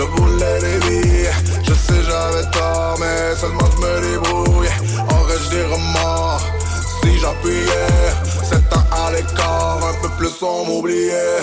[0.00, 1.30] je voulais des billes
[1.62, 4.68] Je sais j'avais tort mais seulement je me débrouille.
[5.10, 6.40] Aurais-je des remords
[7.02, 7.88] si j'appuyais?
[8.42, 11.42] C'est un à l'écart, un peu plus on m'oubliait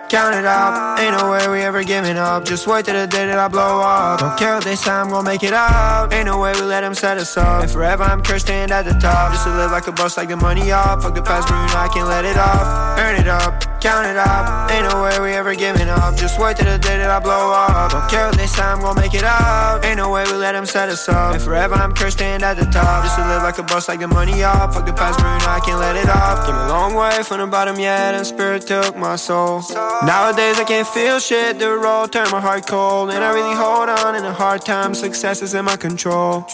[0.11, 0.99] count it up.
[0.99, 2.43] Ain't no way we ever giving up.
[2.43, 4.19] Just wait till the day that I blow up.
[4.19, 6.11] Don't care what they say, I'm gonna make it up.
[6.11, 7.63] Ain't no way we let them set us up.
[7.63, 9.31] And forever I'm cursed stand at the top.
[9.31, 11.01] Just to live like a boss, like the money up.
[11.01, 12.99] Fuck the past, Bruno, I can't let it up.
[12.99, 14.69] Earn it up, count it up.
[14.69, 16.17] Ain't no way we ever giving up.
[16.17, 17.91] Just wait till the day that I blow up.
[17.91, 19.85] Don't care what they say, I'm gonna make it up.
[19.85, 21.35] Ain't no way we let them set us up.
[21.35, 23.05] And forever I'm cursed stand at the top.
[23.05, 24.73] Just to live like a boss, like the money up.
[24.73, 26.45] Fuck the past, Bruno, I can't let it up.
[26.45, 29.63] Came a long way from the bottom, yeah, and spirit took my soul.
[30.05, 33.11] Nowadays I can't feel shit, the road turned my heart cold.
[33.11, 36.45] And I really hold on in a hard time, success is in my control.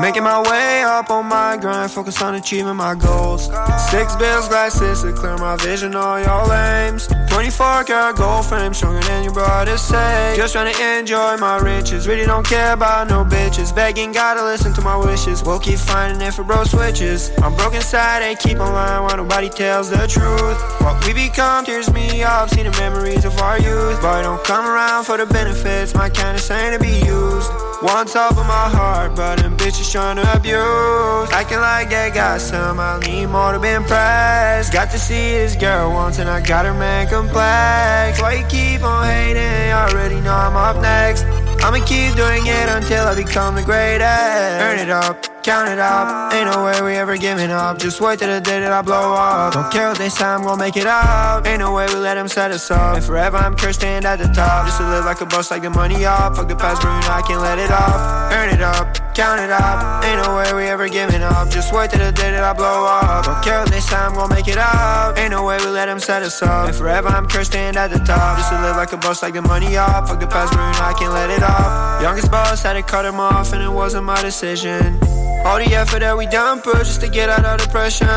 [0.00, 3.46] Making my way up on my grind, focus on achieving my goals.
[3.90, 9.00] Six bills, glasses to clear my vision, all your lames 24 karat gold frame, stronger
[9.06, 13.24] than your brother say Just trying to enjoy my riches, really don't care about no
[13.24, 13.74] bitches.
[13.74, 17.30] Begging God to listen to my wishes, we'll keep finding it for bro switches.
[17.42, 20.58] I'm broken side, ain't keep on lying while nobody tells the truth.
[20.80, 24.00] What we become tears me up, see the memories of our youth.
[24.00, 27.50] Boy, don't come around for the benefits, my kind of saying to be used.
[27.82, 31.30] One top of my heart, but them bitches trying to abuse.
[31.32, 34.72] Acting like they got some, I need more to be impressed.
[34.72, 38.20] Got to see this girl once and I got her man complex.
[38.20, 41.24] Why you keep on hating, I already know I'm up next.
[41.62, 44.62] I'ma keep doing it until I become the greatest.
[44.64, 46.34] Earn it up, count it up.
[46.34, 47.78] Ain't no way we ever giving up.
[47.78, 49.54] Just wait till the day that I blow up.
[49.54, 51.46] Don't care what they say, I'm gonna make it out.
[51.46, 52.96] Ain't no way we let them set us up.
[52.96, 54.66] And forever I'm cursed, stand at the top.
[54.66, 56.34] Just to live like a boss, like the money up.
[56.34, 58.32] Fuck the past, Bruno, I can't let it up.
[58.32, 60.04] Earn it up, count it up.
[60.04, 61.48] Ain't no way we ever giving up.
[61.48, 63.24] Just wait till the day that I blow up.
[63.24, 65.16] Don't care what they say, I'm gonna make it up.
[65.16, 66.66] Ain't no way we let them set us up.
[66.66, 68.36] And forever I'm cursed, stand at the top.
[68.38, 70.08] Just to live like a boss, like the money up.
[70.08, 72.02] Fuck the past, Bruno, I can't let it up.
[72.02, 74.98] Youngest boss had to cut him off, and it wasn't my decision.
[75.44, 78.08] All the effort that we done put just to get out of depression.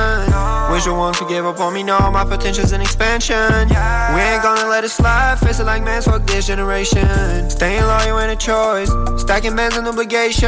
[0.71, 3.69] Wish the one could give up on me, no, my potential's an expansion.
[3.69, 4.38] We ain't
[4.79, 7.49] let it slide, face it like man's fuck this generation.
[7.49, 10.47] Staying loyal ain't a choice, stacking bands an obligation.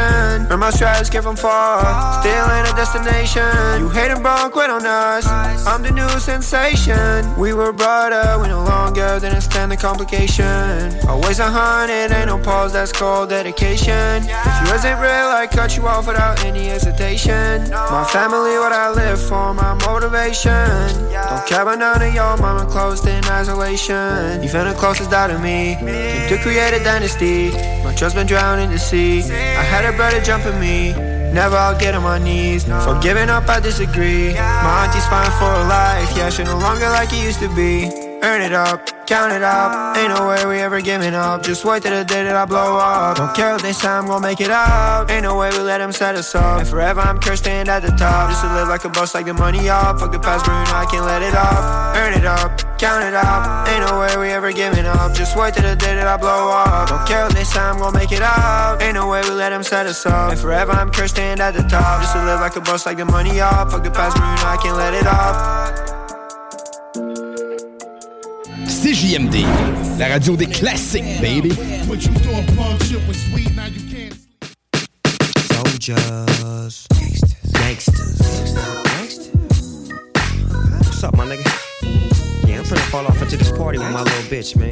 [0.49, 1.83] Earn my stripes, get from far,
[2.21, 3.43] still ain't a destination.
[3.81, 5.27] You hate hating, bro, quit on us.
[5.67, 7.27] I'm the new sensation.
[7.37, 10.95] We were brought up, we no longer didn't stand the complication.
[11.09, 14.23] Always a hundred, ain't no pause, that's called dedication.
[14.23, 17.69] If you wasn't real, I cut you off without any hesitation.
[17.69, 20.71] My family, what I live for, my motivation.
[21.11, 24.20] Don't care about none of y'all, mama closed in isolation.
[24.41, 27.51] You found the closest out of me, came to create a dynasty.
[27.83, 29.23] My trust been drowned in the sea.
[29.23, 30.93] I had a brother jumping me.
[31.33, 32.65] Never I'll get on my knees.
[32.65, 34.33] For giving up, I disagree.
[34.33, 36.15] My auntie's fine for a life.
[36.17, 38.10] Yeah, she no longer like it used to be.
[38.23, 39.97] Earn it up, count it up.
[39.97, 41.41] Ain't no way we ever giving up.
[41.41, 43.17] Just wait till the day that I blow up.
[43.17, 45.09] Don't care what they say, I'm gonna make it up.
[45.09, 46.59] Ain't no way we let them set us up.
[46.59, 48.29] And forever I'm cursed, stand at the top.
[48.29, 49.99] Just to live like a boss, like the money up.
[49.99, 51.97] Fuck the past, Bruno, I can't let it up.
[51.97, 53.67] Earn it up, count it up.
[53.67, 55.15] Ain't no way we ever giving up.
[55.15, 56.89] Just wait till the day that I blow up.
[56.89, 58.83] Don't care what they say, I'm gonna make it up.
[58.83, 60.31] Ain't no way we let them set us up.
[60.31, 62.01] And forever I'm cursed, stand at the top.
[62.01, 63.71] Just to live like a boss, like the money up.
[63.71, 66.00] Fuck the past, Bruno, I can't let it up.
[68.71, 69.45] CJMD,
[69.99, 71.49] la radio des classiques, baby.
[71.87, 74.15] But you thought punk shit was sweet, now you can't.
[75.51, 76.87] Soldiers.
[77.53, 78.17] Gangsters.
[80.77, 81.45] What's up, my nigga?
[82.47, 84.71] Yeah, I'm finna fall off into this party with my little bitch, man.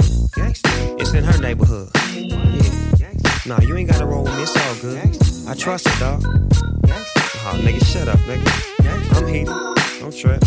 [1.00, 1.90] It's in her neighborhood.
[2.16, 3.14] Yeah.
[3.46, 4.98] Nah, you ain't gotta roll with me, it's all good.
[5.48, 6.24] I trust it, dog.
[6.26, 8.48] Oh, nigga, shut up, nigga.
[9.18, 9.54] I'm heated.
[10.00, 10.42] Don't trip.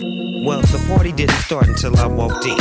[0.00, 2.58] Well, the party didn't start until I walked in.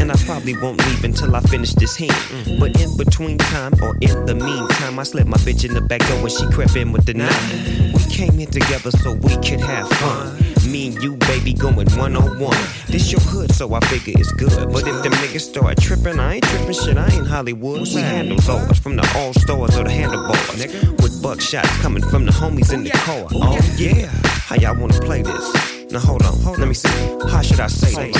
[0.00, 2.58] And I probably won't leave until I finish this hand.
[2.58, 6.00] But in between time, or in the meantime, I slipped my bitch in the back
[6.08, 7.52] door when she crept in with the knife.
[7.94, 10.36] We came in together so we could have fun.
[10.68, 12.58] Me and you, baby, going one on one.
[12.88, 14.72] This your hood, so I figure it's good.
[14.72, 17.82] But if the niggas start tripping, I ain't tripping shit, I ain't Hollywood.
[17.82, 20.58] We handle ours from the all stores or the handlebars.
[20.58, 23.28] With buckshots coming from the homies in the oh, car.
[23.32, 24.06] Oh, oh, yeah.
[24.50, 25.69] How y'all wanna play this?
[25.92, 26.88] Now hold on, hold let me see.
[27.28, 28.14] How should I say this?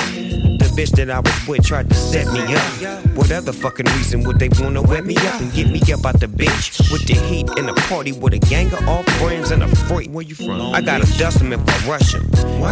[0.58, 3.06] The bitch that I was with tried to set me up.
[3.16, 6.18] What other fucking reason would they wanna wet me up and get me up out
[6.18, 9.62] the bitch with the heat in the party with a gang of all friends and
[9.62, 10.10] a freak?
[10.10, 10.74] Where you from?
[10.74, 12.24] I gotta dust them if I rush them.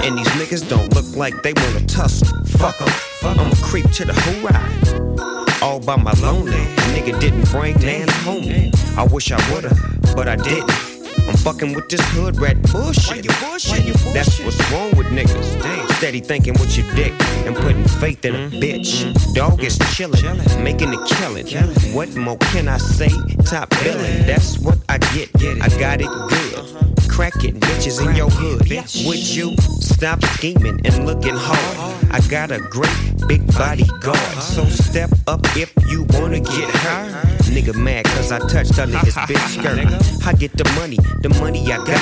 [0.03, 2.27] And these niggas don't look like they wanna tussle.
[2.59, 2.89] Fuck them.
[3.23, 5.63] I'm a creep to the ride.
[5.63, 6.65] All by my lonely.
[6.95, 8.73] Nigga didn't bring man home.
[8.97, 9.79] I wish I would've,
[10.17, 10.88] but I didn't.
[11.29, 13.27] I'm fucking with this hood rat bullshit.
[13.27, 15.93] That's what's wrong with niggas.
[15.97, 17.13] Steady thinking with your dick
[17.45, 18.57] and putting faith in a mm-hmm.
[18.59, 19.05] bitch.
[19.05, 19.33] Mm-hmm.
[19.35, 21.47] Dog is chillin', making a killing.
[21.95, 23.11] What more can I say?
[23.45, 24.27] Top billing.
[24.27, 25.29] That's what I get.
[25.61, 26.55] I got it good.
[26.55, 26.78] Uh-huh.
[27.19, 28.61] Cracking bitches in your hood.
[29.05, 32.05] Would you stop scheming and looking hard?
[32.13, 32.95] I got a great
[33.27, 34.41] big bodyguard.
[34.41, 37.11] So step up if you wanna get hurt.
[37.51, 40.27] Nigga mad cause I touched under his bitch skirt.
[40.29, 41.99] I get the money, the money I got.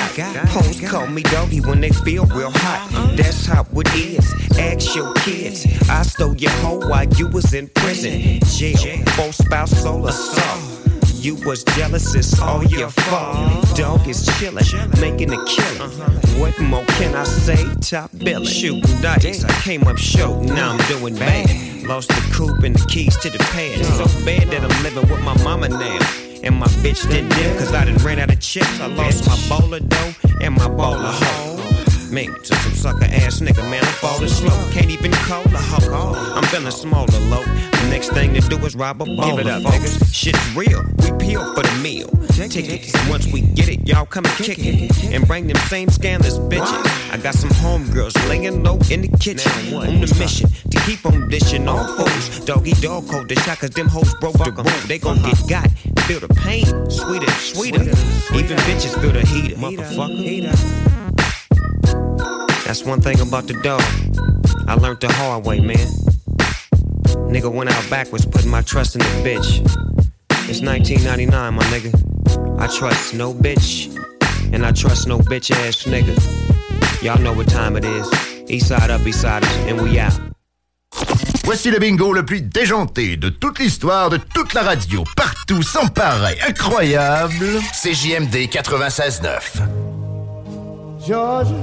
[0.49, 2.87] Hoes call me doggy when they feel real hot.
[3.17, 4.31] That's how it is.
[4.59, 5.65] Ask your kids.
[5.89, 8.39] I stole your hoe while you was in prison.
[8.45, 10.77] Jail, full spouse, soul assault.
[11.27, 13.75] You was jealous, it's all your fault.
[13.75, 15.91] Dog is chillin', making a killing.
[16.39, 17.65] What more can I say?
[17.81, 18.45] Top billing.
[18.45, 21.83] Shooting dice, I came up short, now I'm doing bad.
[21.83, 23.83] Lost the coupe and the keys to the pad.
[23.97, 24.25] So uh.
[24.25, 25.99] bad that I'm living with my mama now.
[26.43, 28.79] And my bitch didn't dip, cause I done ran out of chips.
[28.79, 31.57] I lost my bowler dough and my bowler hoe.
[32.09, 34.57] Man, to some sucker ass nigga, man, I'm falling slow.
[34.71, 36.13] Can't even call a hoe.
[36.37, 37.43] I'm feeling smaller, low.
[37.89, 39.37] Next thing to do is rob a baller.
[39.37, 40.13] Give it up, niggas.
[40.13, 40.83] Shit's real.
[40.97, 42.09] We peel for the meal.
[42.37, 42.93] Tickets.
[42.93, 45.13] And once we get it, y'all come and kick it.
[45.13, 47.11] And bring them same scandalous bitches.
[47.11, 49.51] I got some homegirls laying low in the kitchen.
[49.73, 52.45] On the mission to keep on dishing all fools.
[52.45, 54.87] Doggy dog cold the shot, cause them hoes broke the rule.
[54.87, 55.69] They gon' get got.
[56.05, 56.65] Feel the pain.
[56.89, 57.81] Sweeter, sweeter.
[57.81, 59.55] Even bitches feel the heater.
[59.55, 60.87] Motherfucker.
[62.65, 63.81] That's one thing about the dog.
[64.67, 65.87] I learned the hard way, man.
[67.27, 69.59] Nigga went out backwards, putting my trust in the bitch.
[70.49, 71.91] It's 1999, my nigga.
[72.59, 73.93] I trust no bitch,
[74.53, 76.15] and I trust no bitch ass nigga.
[77.03, 78.09] Y'all know what time it is.
[78.49, 80.17] East side up, east side, and we out.
[81.43, 85.87] Voici le bingo le plus déjanté de toute l'histoire de toute la radio, partout, sans
[85.87, 87.59] pareil, incroyable.
[87.73, 89.61] CJMD 96.9.
[91.05, 91.55] Georgia,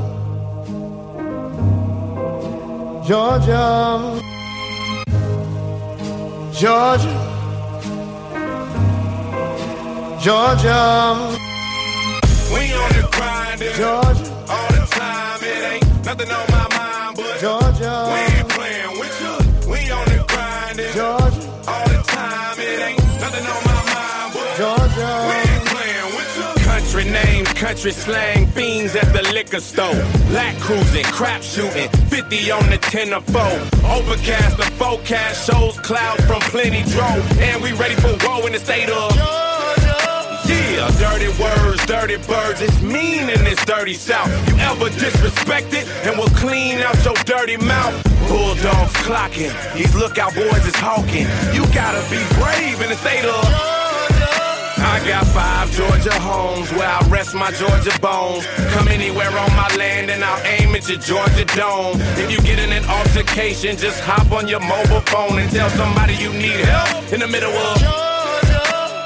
[3.06, 4.33] Georgia,
[6.56, 7.08] Georgia,
[10.20, 11.36] Georgia.
[12.54, 15.42] We on the grind, Georgia, all the time.
[15.42, 19.68] It ain't nothing on my mind, but Georgia, we ain't playing with you.
[19.68, 22.58] We on the grind, Georgia, all the time.
[22.60, 25.43] It ain't nothing on my mind, but Georgia.
[27.04, 29.92] Country names, country slang, fiends at the liquor store.
[30.30, 33.42] Lack cruising, crap shooting, 50 on the 10 or 4.
[33.90, 37.40] Overcast, the forecast shows clouds from plenty drove.
[37.40, 39.14] And we ready for woe in the state of.
[40.46, 42.62] Yeah, dirty words, dirty birds.
[42.62, 44.30] It's mean in this dirty south.
[44.48, 48.02] You ever disrespect it and we'll clean out your dirty mouth?
[48.28, 51.26] Bulldogs clocking, these lookout boys is hawking.
[51.52, 53.73] You gotta be brave in the state of.
[54.84, 58.46] I got five Georgia homes where I rest my Georgia bones.
[58.74, 61.96] Come anywhere on my land and I'll aim at your Georgia dome.
[62.20, 66.14] If you get in an altercation, just hop on your mobile phone and tell somebody
[66.14, 67.78] you need help in the middle of.
[67.78, 68.14] Georgia.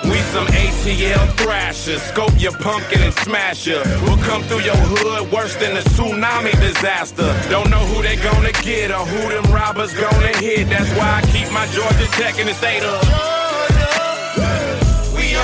[0.05, 3.83] We some ATL thrashers, scope your pumpkin and smash ya.
[4.03, 7.29] We'll come through your hood worse than a tsunami disaster.
[7.51, 10.69] Don't know who they gonna get or who them robbers gonna hit.
[10.71, 13.38] That's why I keep my Georgia Tech in the state of.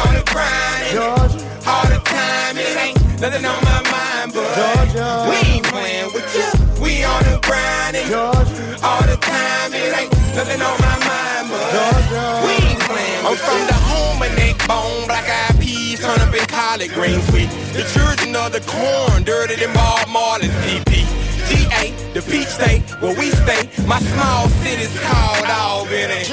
[0.05, 2.57] We on the grind, Georgia, all the time.
[2.59, 5.27] It ain't nothing on my mind, but Georgia.
[5.31, 6.49] we ain't playing with you.
[6.83, 9.73] We on the grind, Georgia, all the time.
[9.73, 12.45] It ain't nothing on my mind, but Georgia.
[12.45, 13.25] we ain't playing.
[13.25, 17.25] I'm from the home of neck bone, black eyed peas, turn up in collard greens
[17.29, 17.49] sweet.
[17.73, 21.09] The children of the corn, dirty than Bob Marley's DP.
[21.49, 23.69] GA, the peach state, where we stay.
[23.87, 26.25] My small city's called Albany.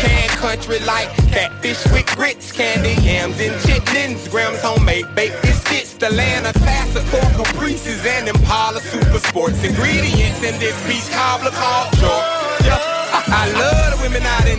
[0.00, 6.10] Pecan country like catfish with grits, candy yams and chitlins, grams homemade baked biscuits, the
[6.10, 12.78] land of classical caprices and Impala super sports ingredients in this peach cobbler called Georgia.
[13.12, 14.58] I love the women out in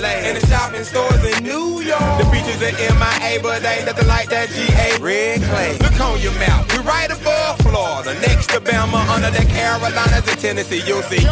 [0.00, 2.12] LA and the shopping stores in New York.
[2.20, 5.78] The beaches in MIA, but they ain't nothing like that GA red clay.
[5.80, 10.38] Look on your map, we right above Florida, next to Bama, under the Carolinas and
[10.38, 10.82] Tennessee.
[10.84, 11.24] You'll see.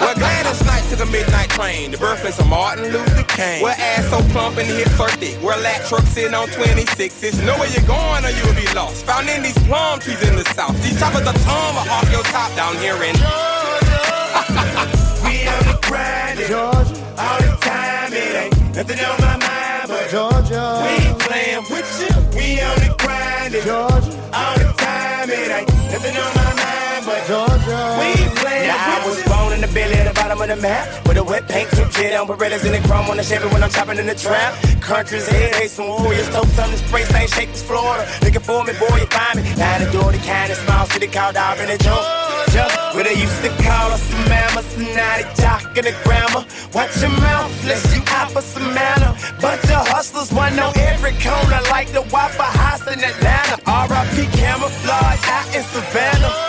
[0.00, 0.46] Well, Knight
[0.96, 3.62] took a midnight train, the birthplace of Martin Luther King.
[3.62, 7.44] Where ass so plump and hips so thick, where lat trucks sitting on 26s.
[7.44, 9.04] Know where you're going or you'll be lost.
[9.04, 10.76] Found in these plum trees in the south.
[10.82, 14.02] These choppers are tomahawk your top down here in Georgia.
[15.26, 18.12] We on the grind, Georgia, all the time.
[18.12, 22.14] It ain't nothing on my mind, but Georgia, we ain't playing with you.
[22.38, 23.95] We on the grind, Georgia,
[30.42, 31.06] at the the map.
[31.06, 33.62] With a wet paint, drip jet on Berettas and the chrome on the Chevy when
[33.62, 34.54] I'm chopping in the trap.
[34.80, 38.06] Country's head, hey, some warriors, toast on the spray, same shape as Florida.
[38.22, 39.42] Looking for me, boy, you find me.
[39.54, 42.02] Down the door, the kind of small city called Auburn Jump.
[42.52, 44.62] Jump, where they used to call us some mama,
[44.94, 46.44] now jock in the grammar.
[46.72, 49.12] Watch your mouth, let's you out for some manner.
[49.40, 53.56] Bunch of hustlers, one on every corner, like the Waffle House in Atlanta.
[53.66, 56.45] RIP camouflage out in Savannah.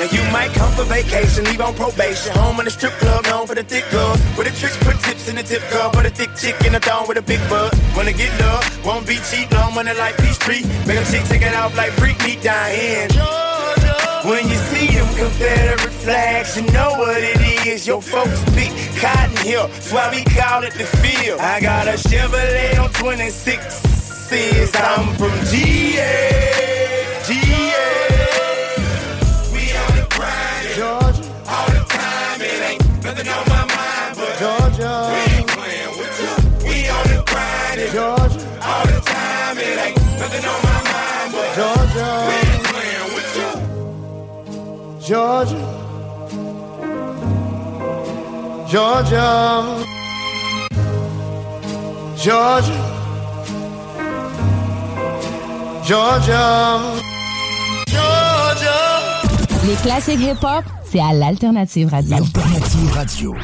[0.00, 2.32] Now you might come for vacation, leave on probation.
[2.32, 4.16] Home in the strip club, known for the thick girls.
[4.34, 5.92] With the tricks, put tips in the tip cup.
[5.92, 7.78] Put a thick chick in the thong with a big butt.
[7.94, 10.64] Wanna get love, won't be cheap, no money like Peace Peachtree.
[10.88, 13.08] Make a chick take it off like freak Me here.
[14.24, 17.86] When you see them Confederate flags, you know what it is.
[17.86, 21.40] Your folks pick Cotton Hill, that's why we call it the field.
[21.40, 25.32] I got a Chevrolet on 26 says I'm from.
[25.44, 26.99] GA.
[45.10, 45.56] Georgia,
[48.68, 49.64] Georgia,
[52.16, 52.76] Georgia,
[55.82, 56.78] Georgia,
[57.88, 59.22] Georgia.
[59.66, 62.14] Les classiques hip-hop, c'est à l'Alternative Radio.
[62.14, 63.34] Alternative Radio.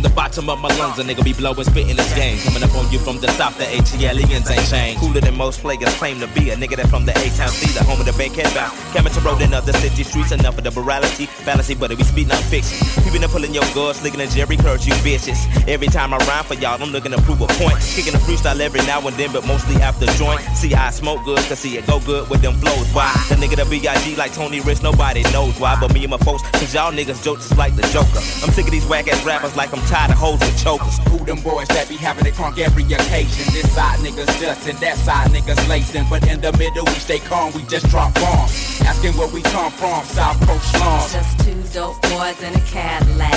[0.00, 0.10] The
[0.46, 2.38] bottom of my lungs, a nigga be blowing, spitting this game.
[2.38, 5.00] Coming up on you from the south, the ATLiens ain't changed.
[5.00, 6.50] Cooler than most players claim to be.
[6.50, 8.76] A nigga that from the A-Town C, the home of the Bankhead bound.
[8.94, 12.28] Coming to road in other city streets, enough of the morality, fallacy, but we speak
[12.28, 12.78] non fiction.
[13.02, 15.38] People that pulling your guards, looking at Jheri Curls, you bitches.
[15.66, 17.78] Every time I rhyme for y'all, I'm looking to prove a point.
[17.94, 20.40] Kicking a freestyle every now and then, but mostly after joint.
[20.54, 22.86] See, I smoke good, cause see it go good with them flows.
[22.94, 23.10] Why?
[23.28, 24.14] The nigga the B.I.G.
[24.16, 27.38] like Tony Rich, nobody knows why, but me and my folks, cause y'all niggas joke
[27.38, 28.22] just like the Joker.
[28.44, 30.98] I'm sick of these whack ass rappers like I'm tired of hoes with chokers.
[31.08, 33.52] Who them boys that be having it crunk every occasion?
[33.52, 36.06] This side niggas dustin', that side niggas lacing.
[36.10, 38.80] But in the middle, we stay calm, we just drop bombs.
[38.82, 40.74] Asking where we come from, South Coast.
[41.12, 43.32] Just two dope boys in a Cadillac.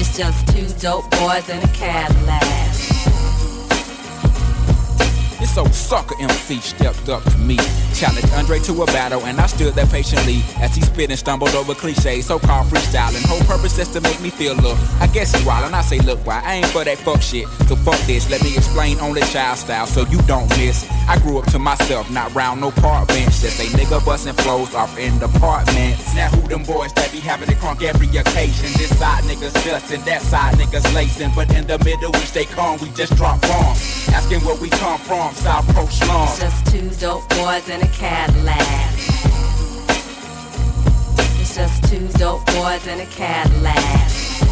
[0.00, 2.69] It's just two dope boys in a Cadillac.
[5.58, 7.56] Old sucker MC stepped up to me,
[7.92, 11.54] challenged Andre to a battle, and I stood there patiently as he spit and stumbled
[11.54, 13.22] over cliches, so-called freestyling.
[13.26, 14.78] Whole purpose just to make me feel look.
[15.00, 17.48] I guess he wild, and I say, look, why I ain't for that fuck shit.
[17.68, 20.88] So fuck this, let me explain on the child style so you don't miss.
[21.10, 23.40] I grew up to myself, not round no park bench.
[23.40, 26.14] Just a nigga busting flows off in the apartments.
[26.14, 28.70] Now who them boys that be having it crunk every occasion?
[28.78, 32.78] This side niggas dustin', that side niggas lacing, but in the middle we stay calm,
[32.80, 34.08] we just drop bombs.
[34.10, 36.38] Asking where we come from, South Coast slums.
[36.38, 38.94] Just two dope boys in a Cadillac.
[41.40, 44.49] It's just two dope boys in a Cadillac.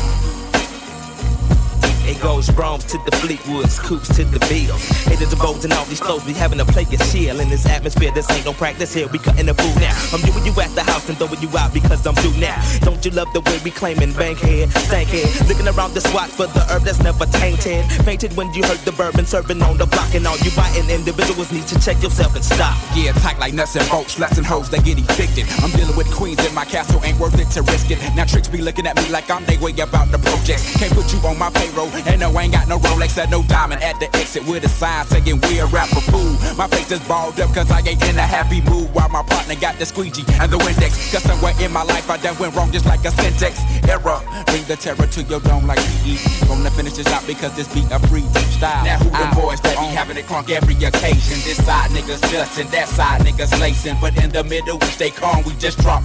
[2.09, 4.81] It goes Rome to the Fleetwoods, coops to the Beatles.
[5.05, 7.67] Haters and bows and all these flows, we having a play and chill in this
[7.67, 8.11] atmosphere.
[8.11, 9.93] This ain't no practice here, we cutting the food now.
[10.13, 12.57] I'm doing you at the house and throwing you out because I'm due now.
[12.81, 15.49] Don't you love the way we claiming bankhead, stankhead?
[15.49, 17.85] Looking around the swat for the herb that's never tainted.
[18.09, 21.53] Fainted when you heard the bourbon serving on the block and all you biting individuals
[21.53, 22.73] need to check yourself and stop.
[22.97, 25.45] Yeah, tight like nuts and bolts, less than hoes that get evicted.
[25.61, 28.01] I'm dealing with queens in my castle, ain't worth it to risk it.
[28.17, 30.65] Now tricks be looking at me like I'm they way about the project.
[30.81, 33.43] Can't put you on my payroll, and no, I ain't got no Rolex or no
[33.45, 36.37] diamond at the exit with a sign saying we're a rapper fool.
[36.57, 39.55] My face is balled up cause I ain't in a happy mood while my partner
[39.55, 41.13] got the squeegee and the Windex.
[41.13, 44.21] Cause somewhere in my life I done went wrong just like a syntax error.
[44.47, 46.47] Bring the terror to your dome like PE.
[46.47, 48.27] Gonna finish this out because this beat a free
[48.57, 48.85] style.
[48.85, 51.39] Now who the boys that be having it crunk every occasion?
[51.43, 53.97] This side niggas dustin', that side niggas lacing.
[54.01, 56.03] But in the middle we stay calm, we just drop.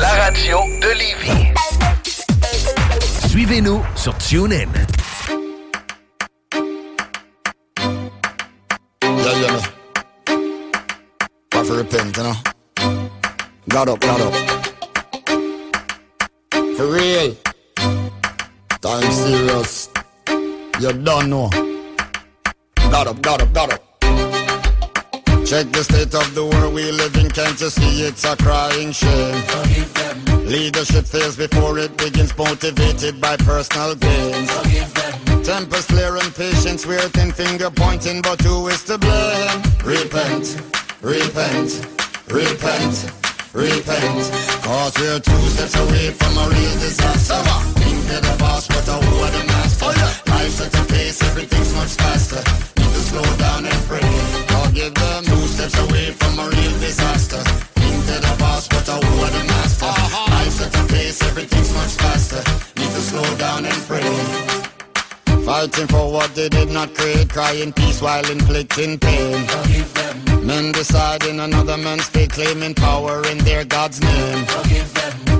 [0.00, 1.99] La radio de Lévis.
[3.40, 4.68] Suivez-nous sur TuneIn.
[9.02, 9.60] Yeah, yeah, me.
[11.54, 12.36] Have to repent, you know.
[13.70, 14.34] God up, God up.
[16.76, 17.34] For real.
[18.82, 19.88] Time serious.
[20.78, 21.48] You don't know.
[22.90, 23.89] God up, God up, God up.
[25.50, 28.92] Check the state of the world we live in, can't you see it's a crying
[28.92, 29.34] shame?
[30.46, 34.46] Leadership fails before it begins, motivated by personal gains.
[35.42, 39.58] Tempers flare and patience weird finger pointing, but who is to blame?
[39.82, 40.54] Repent,
[41.02, 41.82] repent,
[42.30, 42.94] repent,
[43.50, 44.22] repent.
[44.62, 47.42] Cause we're two steps away from a real disaster.
[47.82, 50.30] Think they're the boss, but who are the master?
[50.30, 52.38] Life's at a pace, everything's much faster.
[52.78, 54.49] Need to slow down and pray.
[54.70, 57.42] Forgive them two steps away from a real disaster.
[58.06, 59.86] They're the boss, but who are the master?
[60.30, 62.38] Life's at a pace, everything's much faster.
[62.78, 65.42] Need to slow down and pray.
[65.44, 69.44] Fighting for what they did not create, crying peace while inflicting pain.
[70.46, 74.46] Men deciding another man's fate, claiming power in their God's name.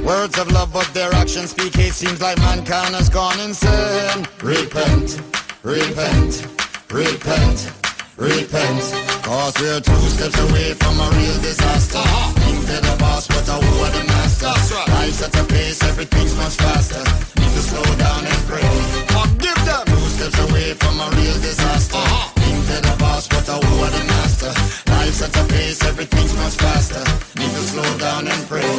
[0.05, 1.93] Words of love, but their actions speak hate.
[1.93, 4.27] Seems like mankind has gone insane.
[4.43, 5.21] Repent,
[5.63, 6.49] repent,
[6.91, 7.80] repent,
[8.21, 8.85] repent.
[9.25, 12.03] Cause we're two steps away from a real disaster.
[12.45, 14.53] Think they're the boss, but who are the master?
[14.93, 17.03] Life's at a pace, everything's much faster.
[17.41, 18.69] Need to slow down and pray.
[19.17, 19.85] Forgive them.
[19.87, 22.05] Two steps away from a real disaster.
[22.41, 24.53] Think they're the boss, but who are the master?
[24.93, 27.05] Life's at a pace, everything's much faster.
[27.41, 28.71] Need to slow down and pray.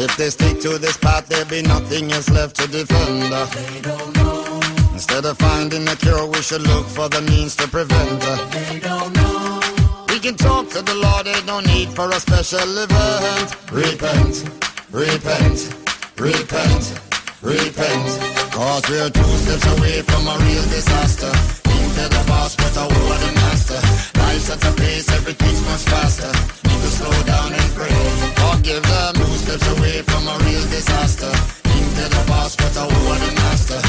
[0.00, 4.37] If they stick to this path, there'll be nothing else left to defend.
[4.98, 8.20] Instead of finding a cure, we should look for the means to prevent.
[8.20, 8.38] her.
[8.50, 9.60] They don't know.
[10.08, 13.48] We can talk to the Lord, there's no need for a special event.
[13.70, 14.34] Repent,
[14.90, 15.58] repent,
[16.18, 16.82] repent,
[17.42, 18.08] repent.
[18.50, 21.30] Cause we're two steps away from a real disaster.
[21.62, 23.78] Think they're the boss, but who are the master?
[24.18, 26.32] Life's at a pace, everything's much faster.
[26.66, 28.02] Need to slow down and pray.
[28.42, 31.30] Forgive them, two steps away from a real disaster.
[31.70, 33.87] Think they're the boss, but who are the master?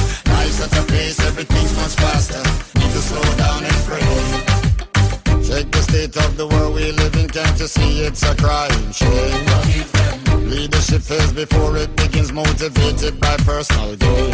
[1.40, 2.44] At everything's much faster.
[2.80, 4.04] Need to slow down and pray.
[5.48, 8.92] Check the state of the world we live in, can't you see it's a crying
[8.92, 10.50] shame?
[10.50, 14.34] Leadership fails before it begins, motivated by personal gain.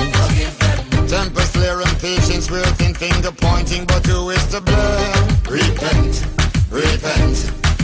[1.06, 5.30] Temper flare and patience, working finger pointing, but who is to blame?
[5.46, 6.26] Repent,
[6.72, 7.38] repent,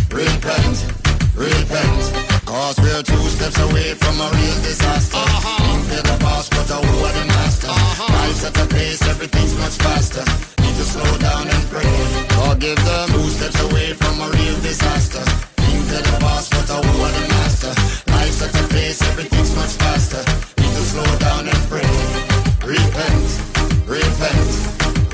[0.10, 0.78] repent,
[1.36, 2.02] repent.
[2.46, 5.18] Cause we're two steps away from a real disaster.
[5.18, 5.61] Uh-huh.
[8.44, 8.52] Uh-huh.
[8.52, 10.26] Life's at a pace, everything's much faster.
[10.62, 11.86] Need to slow down and pray.
[12.42, 15.22] Forgive them, two steps away from a real disaster.
[15.62, 17.70] Think they're the boss, but who are the master?
[18.10, 20.26] Life's at a pace, everything's much faster.
[20.58, 21.86] Need to slow down and pray.
[22.66, 23.30] Repent,
[23.86, 24.50] repent,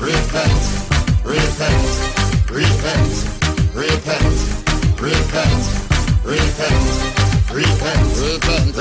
[0.00, 0.64] repent,
[1.28, 1.84] repent,
[2.48, 3.12] repent,
[3.76, 4.36] repent,
[4.96, 5.64] repent,
[6.24, 6.88] repent,
[7.52, 8.76] repent, repent,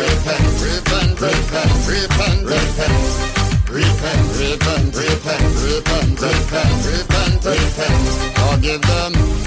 [0.63, 2.96] repent, repent, repent, repent,
[5.77, 9.46] repent, repent, repent, repent, forgive them.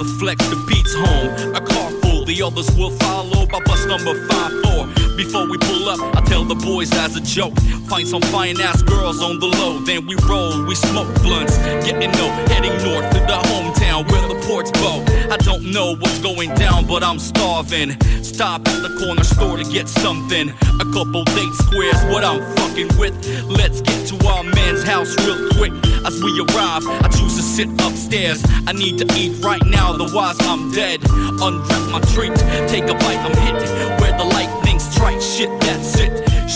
[0.00, 1.28] To flex the beats home.
[1.54, 5.14] A car full, the others will follow by bus number 5-4.
[5.14, 7.52] Before we pull up, I tell the boys as a joke.
[7.86, 9.78] Find some fine ass girls on the low.
[9.80, 11.58] Then we roll, we smoke blunts.
[11.84, 15.04] Getting low, heading north to the hometown where the ports bow.
[15.28, 18.00] I don't know what's going down, but I'm starving.
[18.24, 20.48] Stop at the corner store to get something.
[20.80, 23.12] A couple date squares, what I'm fucking with.
[23.44, 25.74] Let's get to our man's house real quick.
[26.10, 28.42] As we arrive, I choose to sit upstairs.
[28.66, 30.98] I need to eat right now, otherwise I'm dead.
[31.08, 32.34] Unwrap my treat,
[32.66, 33.54] take a bite, I'm hit.
[34.00, 35.79] Where the lightning strikes, shit, that's it.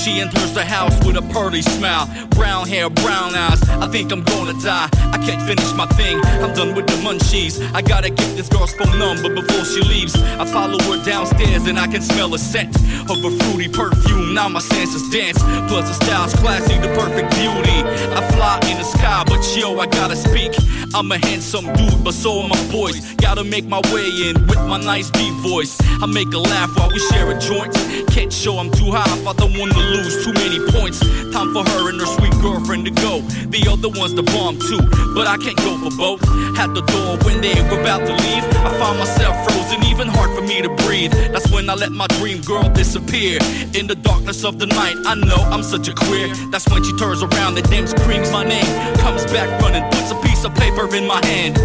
[0.04, 2.06] She enters the house with a pearly smile.
[2.28, 3.62] Brown hair, brown eyes.
[3.70, 4.90] I think I'm gonna die.
[5.00, 6.20] I can't finish my thing.
[6.44, 7.56] I'm done with the munchies.
[7.72, 10.14] I gotta get this girl's phone number before she leaves.
[10.14, 12.76] I follow her downstairs and I can smell a scent
[13.08, 14.34] of a fruity perfume.
[14.34, 15.38] Now my senses dance.
[15.68, 17.78] Plus the style's classy, the perfect beauty.
[18.12, 20.52] I fly in the sky, but yo, I gotta speak.
[20.92, 23.14] I'm a handsome dude, but so are my boys.
[23.14, 25.80] Gotta make my way in with my nice deep voice.
[26.02, 27.74] I make a laugh while we share a joint.
[28.08, 30.98] Can't show I'm too high if I don't wanna lose too many points.
[31.30, 33.20] Time for her and her sweet girlfriend to go.
[33.54, 34.82] The other one's the bomb too,
[35.14, 36.22] but I can't go for both.
[36.58, 40.34] At the door when they were about to leave, I found myself frozen, even hard
[40.34, 41.12] for me to breathe.
[41.32, 43.38] That's when I let my dream girl disappear.
[43.78, 46.28] In the darkness of the night, I know I'm such a queer.
[46.50, 48.70] That's when she turns around and then screams my name.
[48.98, 51.56] Comes back running, puts a piece of paper in my hand.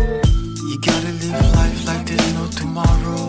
[0.70, 3.29] You gotta live life like there's no tomorrow.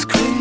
[0.00, 0.39] was crazy.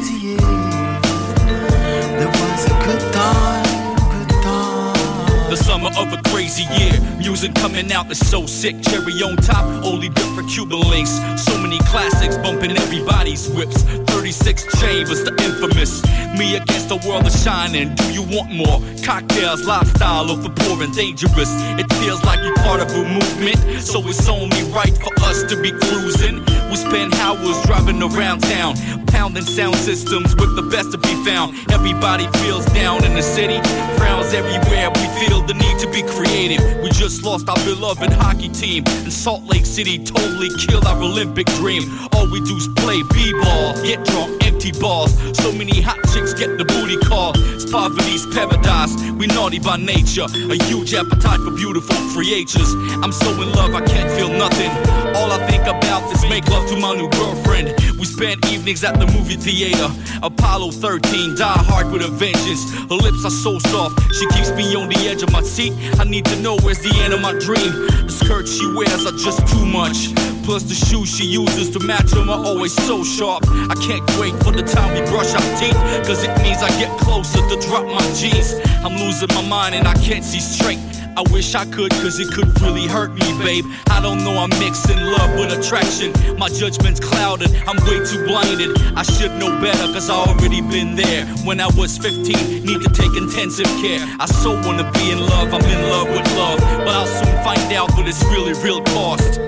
[5.97, 6.99] Of a crazy year.
[7.17, 8.81] Music coming out is so sick.
[8.81, 11.11] Cherry on top, only for Cuban links.
[11.37, 13.83] So many classics bumping everybody's whips.
[14.13, 16.03] 36 chambers, the infamous.
[16.37, 17.95] Me against the world is shining.
[17.95, 18.81] Do you want more?
[19.03, 21.49] Cocktails, lifestyle the poor and dangerous.
[21.79, 23.81] It feels like you're part of a movement.
[23.81, 26.45] So it's only right for us to be cruising.
[26.69, 28.75] We spend hours driving around town,
[29.07, 31.57] pounding sound systems with the best to be found.
[31.71, 33.59] Everybody feels down in the city,
[33.97, 34.89] frowns everywhere.
[34.89, 36.61] We feel the need to be creative.
[36.81, 41.47] We just lost our beloved hockey team, and Salt Lake City totally killed our Olympic
[41.57, 41.83] dream.
[42.13, 45.15] All we do is play b-ball, get drunk, empty balls.
[45.37, 47.31] So many hot chicks get the booty call.
[47.55, 48.93] It's poverty's paradise.
[49.11, 52.73] We naughty by nature, a huge appetite for beautiful creatures.
[53.01, 54.71] I'm so in love, I can't feel nothing.
[55.15, 57.73] All I think about is make love to my new girlfriend.
[57.97, 59.87] We spend evenings at the movie theater.
[60.23, 62.63] Apollo 13, die hard with a vengeance.
[62.89, 65.71] Her lips are so soft, she keeps me on the edge of my seat.
[65.99, 67.71] I need to know where's the end of my dream.
[68.07, 70.28] The skirts she wears are just too much.
[70.49, 73.43] Plus the shoes she uses to match them are always so sharp.
[73.69, 75.77] I can't wait for the time we brush our teeth,
[76.07, 78.55] cause it means I get closer to drop my jeans.
[78.81, 80.79] I'm losing my mind and I can't see straight.
[81.15, 83.63] I wish I could, cause it could really hurt me, babe.
[83.91, 86.13] I don't know, I'm mixing love with attraction.
[86.39, 88.73] My judgment's clouded, I'm way too blinded.
[88.97, 91.27] I should know better, cause I already been there.
[91.45, 94.01] When I was 15, need to take intensive care.
[94.19, 96.57] I so wanna be in love, I'm in love with love.
[96.57, 99.39] But I'll soon find out what it's really, real cost.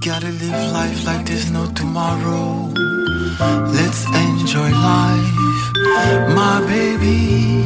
[0.00, 2.72] Gotta live life like there's no tomorrow.
[3.68, 5.74] Let's enjoy life,
[6.34, 7.59] my baby.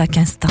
[0.00, 0.48] Chaque instant.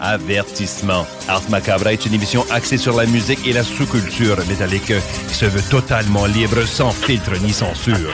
[0.00, 1.06] Avertissement.
[1.28, 4.92] Ars Macabra est une émission axée sur la musique et la sous-culture métallique
[5.28, 8.12] qui se veut totalement libre, sans filtre ni censure.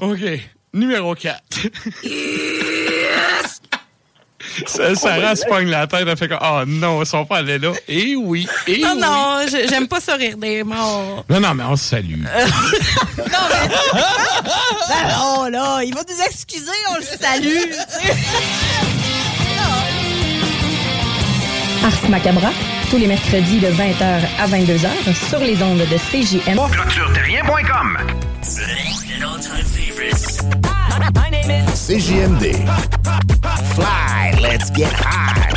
[0.00, 0.20] OK.
[0.74, 1.40] Numéro 4.
[4.66, 7.58] Ça, Sarah se pogne la tête, elle fait comme Oh non, ils sont pas allés
[7.58, 7.72] là.
[7.88, 9.00] Eh oui, eh non, oui.
[9.00, 11.24] non, je- j'aime pas ça rire des morts.
[11.28, 12.22] Non, non, mais on se salue.
[15.20, 17.72] oh là, il va nous excuser, on le salue.
[21.84, 22.50] Ars Macabra,
[22.90, 26.58] tous les mercredis de 20h à 22h sur les ondes de CJM.
[26.72, 27.98] Clôtureterrien.com
[31.86, 32.52] CJMD.
[33.74, 35.52] Fly, let's get high.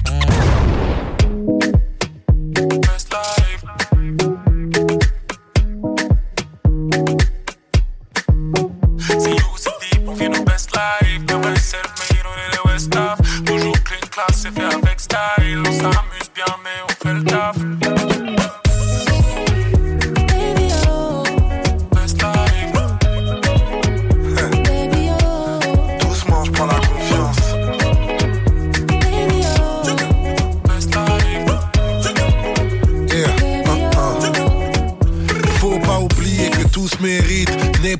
[9.07, 11.19] C'est you, c'est deep, on vit nos best life.
[11.27, 13.19] Never self-made, on est les West Off.
[13.43, 15.63] Toujours clean class, c'est fait avec style.
[15.65, 16.08] On s'amuse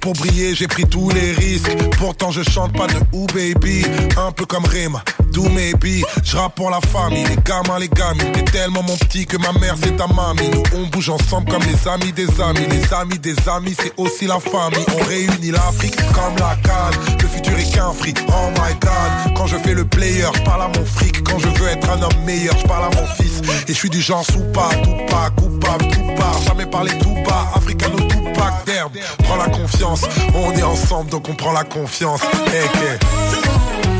[0.09, 1.69] pour briller, j'ai pris tous les risques.
[1.99, 3.85] Pourtant, je chante pas de ou baby.
[4.17, 6.03] Un peu comme Rima, do maybe.
[6.23, 8.31] Je pour la famille, les gamins, les gamines.
[8.31, 10.49] T'es tellement mon petit que ma mère c'est ta mamie.
[10.51, 12.65] Nous on bouge ensemble comme les amis des amis.
[12.71, 14.85] Les amis des amis, c'est aussi la famille.
[14.99, 16.99] On réunit l'Afrique comme la canne.
[17.21, 19.35] Le futur est qu'un fric, oh my god.
[19.35, 21.23] Quand je fais le player, je parle à mon fric.
[21.23, 23.41] Quand je veux être un homme meilleur, je parle à mon fils.
[23.67, 26.41] Et je suis du genre sous pas, tout pas, coupable, tout part.
[26.47, 27.97] Jamais parler tout bas, africano
[28.39, 28.91] pack.
[29.23, 32.21] Prends la confiance, on est ensemble donc on prend la confiance.
[32.47, 33.98] Hey, hey.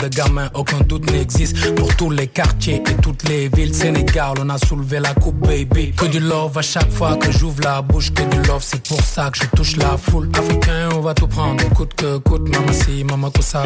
[0.00, 1.74] De gamin, aucun doute n'existe.
[1.74, 5.92] Pour tous les quartiers et toutes les villes, Sénégal, on a soulevé la coupe, baby.
[5.92, 8.12] Que du love à chaque fois que j'ouvre la bouche.
[8.12, 10.28] Que du love, c'est pour ça que je touche la foule.
[10.38, 12.48] Africain, on va tout prendre, coûte que coûte.
[12.48, 13.04] Maman, si,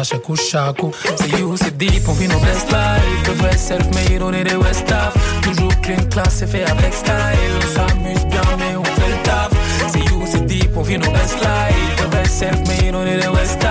[0.03, 0.91] chaque coup, chaque coup.
[1.15, 3.27] C'est you, c'est deep, on vit nos best life.
[3.27, 5.13] Le vrai self-made, on est des West Af.
[5.41, 7.13] Toujours clean, class, c'est fait avec style.
[7.57, 9.51] On s'amuse bien, mais on fait le taf.
[9.91, 12.04] C'est you, c'est deep, on vit nos best life.
[12.25, 13.65] Vrai self-made, on est des West.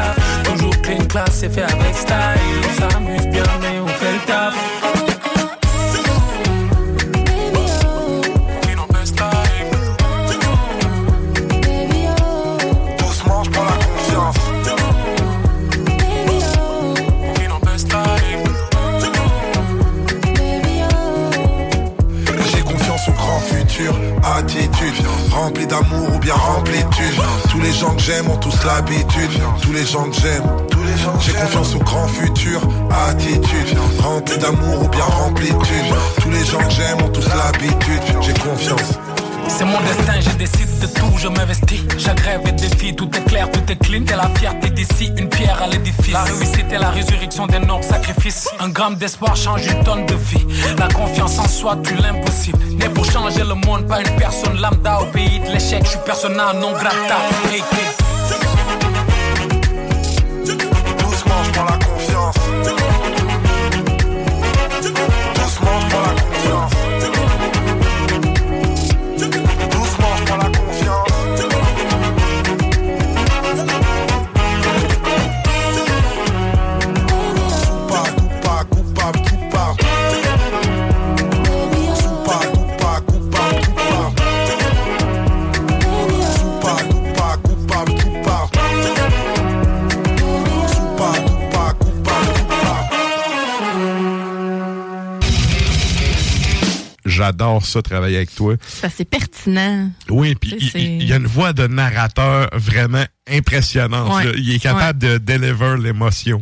[0.44, 2.14] Toujours clean, class, c'est fait avec style.
[2.62, 4.73] On s'amuse bien, mais on fait le taf.
[25.35, 27.51] Rempli d'amour ou bien rempli de.
[27.51, 29.30] Tous les gens que j'aime ont tous l'habitude.
[29.62, 30.45] Tous les gens que j'aime.
[31.20, 32.61] J'ai confiance au grand futur,
[33.09, 33.76] attitude.
[34.01, 35.95] Rempli d'amour ou bien rempli de thunes.
[36.22, 38.03] Tous les gens que j'aime ont tous l'habitude.
[38.20, 38.99] J'ai confiance.
[39.49, 41.80] C'est mon destin, je décide de tout, je m'investis.
[41.97, 44.05] J'agrève et défie, tout est clair, tout est clean.
[44.05, 46.12] T'es la fierté d'ici, une pierre à l'édifice.
[46.12, 48.49] La réussite est la résurrection des nobles sacrifices.
[48.61, 50.47] Un gramme d'espoir change une tonne de vie.
[50.78, 52.59] La confiance en soi, tu l'impossible.
[52.78, 55.82] Né pour changer le monde, pas une personne lambda au pays de l'échec.
[55.85, 57.18] Je suis persona non grata.
[57.51, 57.89] Hey, hey.
[60.99, 62.84] Doucement, je prends la confiance.
[97.37, 98.55] J'adore ça, travailler avec toi.
[98.64, 99.91] C'est assez pertinent.
[100.09, 104.14] Oui, puis il, c'est- y a une voix de narrateur vraiment impressionnante.
[104.24, 104.32] Ouais.
[104.37, 106.41] Il est capable de deliver l'émotion.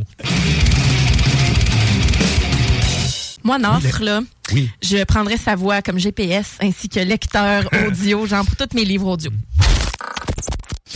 [3.43, 4.20] Moi, en offre, là,
[4.53, 4.70] Oui.
[4.82, 9.07] je prendrais sa voix comme GPS ainsi que lecteur audio, genre pour tous mes livres
[9.07, 9.30] audio.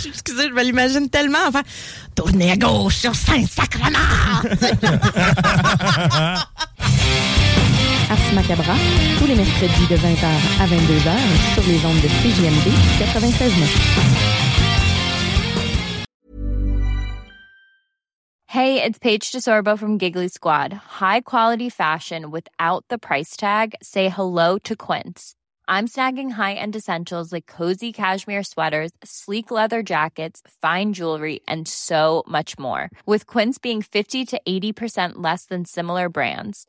[0.06, 1.38] Excusez, je me l'imagine tellement.
[1.48, 1.62] Enfin,
[2.14, 3.96] tournez à gauche sur Saint-Sacrement!
[8.08, 8.76] Ars Macabra,
[9.18, 10.26] tous les mercredis de 20h
[10.60, 11.10] à 22h
[11.54, 13.66] sur les ondes de CJMD 96.9.
[18.46, 20.72] Hey, it's Paige DeSorbo from Giggly Squad.
[20.72, 23.74] High quality fashion without the price tag.
[23.82, 25.34] Say hello to Quince.
[25.66, 32.22] I'm snagging high-end essentials like cozy cashmere sweaters, sleek leather jackets, fine jewelry, and so
[32.28, 32.88] much more.
[33.04, 36.68] With Quince being 50 to 80% less than similar brands.